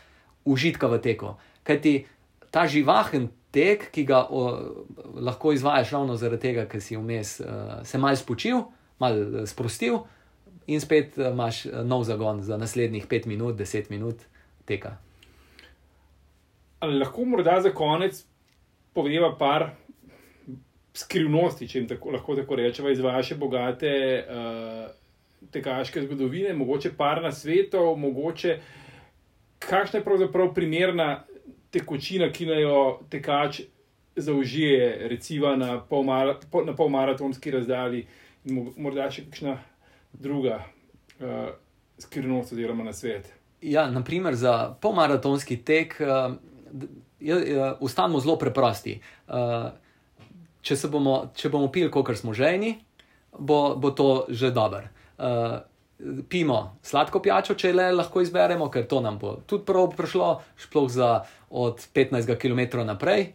užitka 0.46 0.88
v 0.88 1.00
teku. 1.02 1.34
Kajti 1.63 2.06
ta 2.52 2.68
živahen 2.68 3.30
tek, 3.52 3.89
ki 3.91 4.04
ga 4.04 4.26
o, 4.30 4.44
lahko 5.15 5.54
izvajaš 5.56 5.91
ravno 5.96 6.18
zaradi 6.20 6.50
tega, 6.50 6.65
ker 6.70 6.84
si 6.84 6.98
vmes 7.00 7.39
uh, 7.39 7.80
se 7.88 8.00
mal 8.02 8.15
spočil, 8.20 8.65
mal 9.00 9.18
uh, 9.22 9.41
sprostil 9.48 10.02
in 10.68 10.82
spet 10.82 11.18
imaš 11.22 11.65
nov 11.86 12.04
zagon 12.08 12.41
za 12.41 12.58
naslednjih 12.58 13.08
5 13.08 13.28
minut, 13.32 13.56
10 13.56 13.91
minut 13.94 14.24
teka. 14.65 14.98
Ali 16.80 17.00
lahko 17.00 17.26
morda 17.26 17.60
za 17.62 17.72
konec 17.74 18.24
poveva 18.94 19.32
par 19.38 19.70
skrivnosti, 20.96 21.68
če 21.68 21.80
jim 21.80 21.88
tako, 21.88 22.12
lahko 22.15 22.36
tako 22.36 22.56
rečemo, 22.56 22.89
iz 22.89 23.00
vaše 23.04 23.36
bogate. 23.36 23.91
Uh, 24.26 25.05
tekaške 25.52 26.02
zgodovine, 26.06 26.54
mogoče 26.54 26.94
par 26.98 27.24
na 27.24 27.32
svetu, 27.32 27.96
mogoče 27.98 28.60
kakšna 29.60 30.00
je 30.00 30.06
pravzaprav 30.06 30.54
primerna 30.54 31.24
tekočina, 31.72 32.32
ki 32.32 32.46
naj 32.46 32.62
jo 32.62 33.00
tekač 33.10 33.62
zaužije, 34.16 35.08
recimo 35.10 35.56
na 35.56 35.80
polmaratonski 36.78 37.52
pol 37.52 37.60
razdalji, 37.60 38.06
in 38.46 38.70
morda 38.78 39.10
še 39.12 39.26
kakšna 39.28 39.58
druga 40.14 40.62
uh, 40.62 41.50
skrivnost 42.00 42.54
oziroma 42.54 42.86
na 42.86 42.94
svet. 42.94 43.32
Ja, 43.62 43.90
naprimer 43.92 44.36
za 44.36 44.76
polmaratonski 44.82 45.58
tek. 45.58 45.98
Uh, 46.00 46.38
Ustavimo 47.80 48.20
zelo 48.22 48.36
preprosti. 48.38 49.00
Uh, 49.26 49.72
če, 50.62 50.76
bomo, 50.92 51.32
če 51.34 51.50
bomo 51.50 51.72
pili, 51.74 51.90
kot 51.90 52.12
smo 52.20 52.36
ženi, 52.38 52.76
bo, 53.34 53.74
bo 53.80 53.90
to 53.96 54.28
že 54.30 54.52
dobro 54.54 54.92
uh, 55.17 55.60
pimo 56.30 56.78
sladko 56.84 57.21
pijačo, 57.23 57.56
če 57.56 57.73
le 57.73 57.91
lahko 57.95 58.21
izberemo, 58.21 58.67
ker 58.71 58.88
to 58.88 58.99
nam 59.01 59.19
bo 59.21 59.38
tudi 59.47 59.65
prav 59.67 59.93
prišlo, 59.95 60.32
sploh 60.60 60.89
za 60.91 61.12
od 61.49 61.88
15 61.95 62.36
km 62.41 62.84
naprej. 62.88 63.32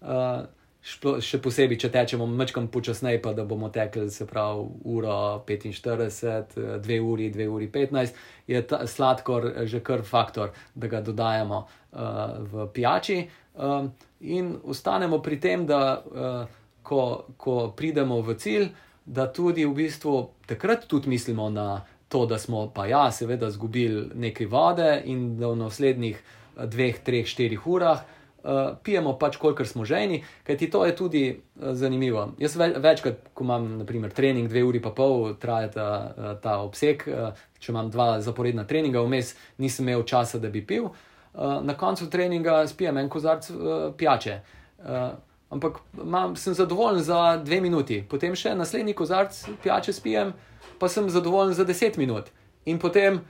Uh, 0.00 0.44
še 0.86 1.40
posebej, 1.42 1.80
če 1.82 1.88
tečemo 1.90 2.28
mečkam 2.30 2.68
počasneje, 2.70 3.18
pa 3.22 3.32
da 3.34 3.42
bomo 3.48 3.72
tekli, 3.74 4.06
se 4.10 4.26
pravi, 4.28 4.66
uro 4.86 5.42
45, 5.48 6.54
2 6.84 6.98
uri, 7.02 7.26
2 7.34 7.48
uri 7.50 7.66
15, 7.74 8.20
je 8.46 8.60
ta 8.62 8.84
sladkor 8.86 9.50
že 9.66 9.82
kar 9.82 10.04
faktor, 10.06 10.54
da 10.74 10.86
ga 10.86 11.02
dodajamo 11.02 11.58
uh, 11.58 12.38
v 12.38 12.68
pijači. 12.74 13.18
Um, 13.56 13.90
in 14.20 14.54
ostanemo 14.62 15.18
pri 15.24 15.40
tem, 15.42 15.66
da 15.66 15.80
uh, 15.98 16.46
ko, 16.86 17.34
ko 17.36 17.72
pridemo 17.74 18.20
v 18.22 18.38
cilj, 18.38 18.70
da 19.06 19.26
tudi 19.32 19.64
v 19.64 19.74
bistvu 19.74 20.30
takrat 20.46 20.86
tudi 20.86 21.08
mislimo 21.08 21.50
na 21.50 21.84
to, 22.08 22.26
da 22.26 22.38
smo 22.38 22.70
pa 22.74 22.86
ja, 22.86 23.10
seveda, 23.12 23.48
izgubili 23.48 24.10
nekaj 24.14 24.46
vode 24.46 24.90
in 25.04 25.36
da 25.38 25.48
v 25.48 25.56
naslednjih 25.56 26.18
eh, 26.18 26.66
dveh, 26.66 27.00
treh, 27.04 27.26
štirih 27.26 27.66
urah 27.66 28.04
uh, 28.46 28.76
pijemo 28.82 29.18
pač, 29.18 29.36
kolikor 29.36 29.66
smo 29.66 29.84
ženi, 29.84 30.22
kajti 30.46 30.70
to 30.70 30.84
je 30.86 30.96
tudi 30.96 31.24
uh, 31.34 31.72
zanimivo. 31.72 32.28
Jaz 32.38 32.56
ve, 32.56 32.72
večkrat, 32.78 33.18
ko 33.34 33.44
imam 33.44 33.68
naprimer, 33.78 34.10
trening, 34.10 34.48
dve 34.48 34.64
uri 34.64 34.82
pa 34.82 34.90
pol, 34.90 35.34
traja 35.40 35.70
ta, 35.70 35.88
uh, 36.16 36.32
ta 36.42 36.58
obseg, 36.62 37.02
uh, 37.10 37.34
če 37.58 37.72
imam 37.72 37.90
dva 37.90 38.20
zaporedna 38.22 38.64
treninga, 38.64 39.02
vmes 39.02 39.34
nisem 39.58 39.88
imel 39.88 40.06
časa, 40.06 40.38
da 40.38 40.50
bi 40.50 40.62
pil. 40.66 40.90
Uh, 41.34 41.58
na 41.66 41.74
koncu 41.76 42.10
treninga 42.10 42.62
spijem 42.70 43.02
en 43.02 43.10
kozarc 43.12 43.50
uh, 43.50 43.74
pijače. 43.98 44.40
Uh, 44.78 45.08
ampak 45.50 45.78
mam, 46.04 46.36
sem 46.36 46.54
zadovoljen 46.54 47.02
za 47.02 47.36
dve 47.44 47.60
minuti, 47.60 48.02
potem 48.10 48.34
še 48.34 48.54
naslednji 48.54 48.94
kozarc 48.94 49.38
pijače 49.62 49.92
spijem, 49.92 50.32
pa 50.78 50.88
sem 50.88 51.10
zadovoljen 51.10 51.54
za 51.54 51.64
deset 51.64 51.96
minut. 51.96 52.30
In 52.66 52.78
potem 52.78 53.20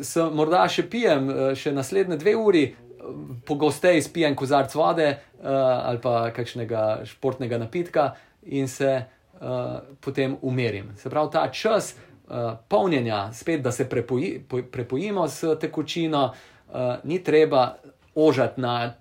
se 0.00 0.24
morda 0.32 0.64
še 0.68 0.86
pijem, 0.90 1.30
eh, 1.30 1.54
še 1.54 1.72
naslednje 1.72 2.16
dve 2.16 2.36
uri, 2.36 2.64
eh, 2.64 2.76
pogosteje 3.46 4.02
spijem 4.02 4.36
kozarc 4.36 4.74
vode 4.74 5.08
uh, 5.42 5.48
ali 5.88 5.98
pa 5.98 6.30
kakšnega 6.30 7.02
športnega 7.04 7.58
napitka 7.58 8.12
in 8.46 8.68
se 8.68 8.92
uh, 8.94 9.80
potem 10.00 10.36
umerim. 10.42 10.92
Se 10.96 11.10
pravi, 11.10 11.32
ta 11.32 11.48
čas 11.50 11.96
uh, 11.96 12.54
polnjenja, 12.68 13.32
spet 13.34 13.62
da 13.62 13.72
se 13.72 13.88
prepoji, 13.88 14.44
po, 14.48 14.62
prepojimo 14.62 15.26
s 15.28 15.56
tekočino, 15.60 16.30
uh, 16.30 17.02
ni 17.02 17.18
treba 17.18 17.74
ožati 18.14 18.60
na 18.60 18.94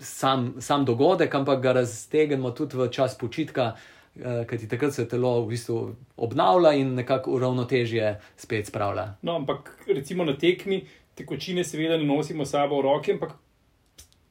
sam, 0.00 0.54
sam 0.60 0.84
dogodek, 0.84 1.34
ampak 1.34 1.62
ga 1.62 1.72
raztegnemo 1.72 2.50
tudi 2.50 2.76
v 2.76 2.90
čas 2.90 3.18
počitka. 3.18 3.72
Ker 4.18 4.58
ti 4.58 4.66
takrat 4.66 4.94
se 4.94 5.04
telo 5.08 5.44
v 5.44 5.52
bistvu 5.52 5.76
obnavlja 6.16 6.72
in 6.74 6.96
nekako 6.98 7.36
uravnotežje 7.36 8.16
spet 8.36 8.66
spravlja. 8.66 9.12
No, 9.22 9.36
ampak 9.38 9.70
recimo 9.86 10.24
na 10.26 10.34
tekmi 10.34 10.80
tekočine, 11.14 11.62
seveda, 11.64 11.96
ne 11.96 12.06
nosimo 12.06 12.44
sabo 12.44 12.80
v 12.80 12.86
roki, 12.88 13.14
ampak 13.14 13.36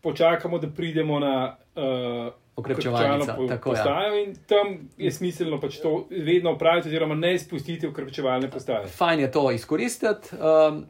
počakamo, 0.04 0.60
da 0.60 0.68
pridemo 0.68 1.20
na 1.20 1.56
uh, 1.76 2.34
Okrepčevalnico, 2.58 3.34
po, 3.36 3.48
tako, 3.48 3.70
ja. 3.70 3.76
postajo 3.76 4.20
in 4.24 4.36
tam 4.50 4.90
je 4.98 5.12
smiselno 5.12 5.60
pač 5.62 5.78
to 5.78 6.08
vedno 6.10 6.56
upraviti, 6.56 6.90
oziroma 6.90 7.16
ne 7.16 7.36
izpustiti 7.36 7.88
ukrepčevalne 7.88 8.50
postaje. 8.52 8.88
Fajn 8.88 9.20
je 9.20 9.32
to 9.32 9.52
izkoristiti. 9.52 10.36
Um, 10.36 10.86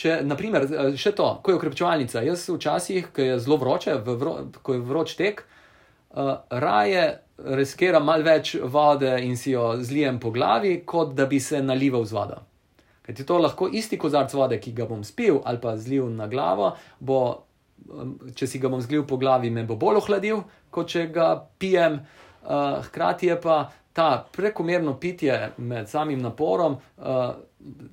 če, 0.00 0.20
naprimer, 0.24 0.66
še 0.98 1.12
to, 1.16 1.26
ko 1.44 1.52
je 1.52 1.58
ukrepčevalnica, 1.58 2.22
jaz 2.24 2.46
včasih, 2.48 3.10
ko 3.14 3.26
je 3.26 3.40
zelo 3.42 3.58
vroče, 3.60 3.96
vro, 4.06 4.36
ko 4.64 4.76
je 4.76 4.84
vroč 4.86 5.16
tek, 5.18 5.42
uh, 5.44 6.38
raje 6.50 7.04
riskiram 7.56 8.04
malo 8.04 8.26
več 8.26 8.54
vode 8.60 9.10
in 9.24 9.36
si 9.40 9.54
jo 9.54 9.74
zlijem 9.80 10.20
po 10.20 10.32
glavi, 10.34 10.80
kot 10.86 11.14
da 11.16 11.26
bi 11.28 11.40
se 11.40 11.62
nalival 11.64 12.04
z 12.04 12.16
vodo. 12.16 12.40
Ker 13.04 13.16
ti 13.16 13.26
to 13.26 13.38
lahko 13.40 13.68
isti 13.72 13.98
kozarc 14.00 14.32
vode, 14.36 14.60
ki 14.60 14.74
ga 14.76 14.86
bom 14.88 15.04
spil 15.06 15.40
ali 15.48 15.60
pa 15.62 15.76
zlil 15.80 16.10
na 16.12 16.28
glavo, 16.30 16.74
bo, 17.00 17.20
če 18.36 18.48
si 18.48 18.60
ga 18.60 18.70
bom 18.72 18.82
zlil 18.84 19.06
po 19.08 19.18
glavi, 19.20 19.52
me 19.52 19.64
bo 19.68 19.78
bolj 19.80 20.02
ohladil, 20.02 20.44
kot 20.72 20.92
če 20.92 21.08
ga 21.14 21.34
pijem. 21.60 22.00
Uh, 22.40 22.80
hkrati 22.86 23.28
je 23.28 23.36
pa 23.40 23.66
ta 23.96 24.24
prekomerno 24.32 24.94
pitje 25.00 25.50
med 25.60 25.90
samim 25.92 26.20
naporom, 26.24 26.78
uh, 27.00 27.34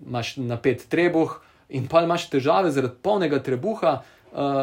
imaš 0.07 0.37
napet 0.39 0.85
trebuh 0.91 1.33
in 1.69 1.87
pa 1.87 2.03
imaš 2.03 2.29
težave 2.29 2.71
zaradi 2.71 2.95
polnega 3.03 3.39
trebuha, 3.43 4.01
uh, 4.31 4.59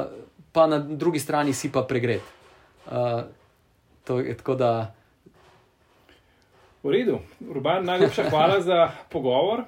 pa 0.52 0.66
na 0.66 0.78
drugi 0.78 1.18
strani 1.18 1.52
si 1.52 1.72
pa 1.72 1.82
pregret. 1.82 2.22
Uh, 2.86 3.24
to 4.04 4.18
je 4.20 4.36
tako 4.36 4.54
da. 4.54 4.94
V 6.84 6.92
redu, 6.92 7.18
Urban, 7.48 7.84
najlepša 7.84 8.28
hvala 8.30 8.60
za 8.60 8.90
pogovor. 9.08 9.64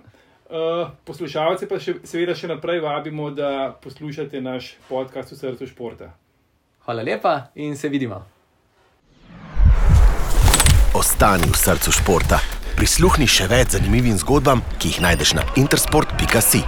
Uh, 0.46 0.90
poslušalce 1.04 1.66
pa 1.66 1.80
še, 1.82 1.96
seveda 2.06 2.36
še 2.36 2.46
naprej 2.46 2.78
vabimo, 2.84 3.32
da 3.34 3.72
poslušate 3.82 4.40
naš 4.40 4.76
podcast 4.88 5.32
v 5.32 5.38
srcu 5.40 5.66
športa. 5.66 6.12
Hvala 6.86 7.02
lepa 7.02 7.50
in 7.54 7.74
se 7.76 7.88
vidimo. 7.88 8.20
Ostani 10.94 11.50
v 11.50 11.58
srcu 11.58 11.92
športa. 11.92 12.38
Prisluhni 12.78 13.26
še 13.26 13.48
več 13.50 13.74
zanimivim 13.74 14.14
zgodbam, 14.20 14.62
ki 14.78 14.94
jih 14.94 15.02
najdeš 15.02 15.34
na 15.40 15.48
intersport.si. 15.58 16.62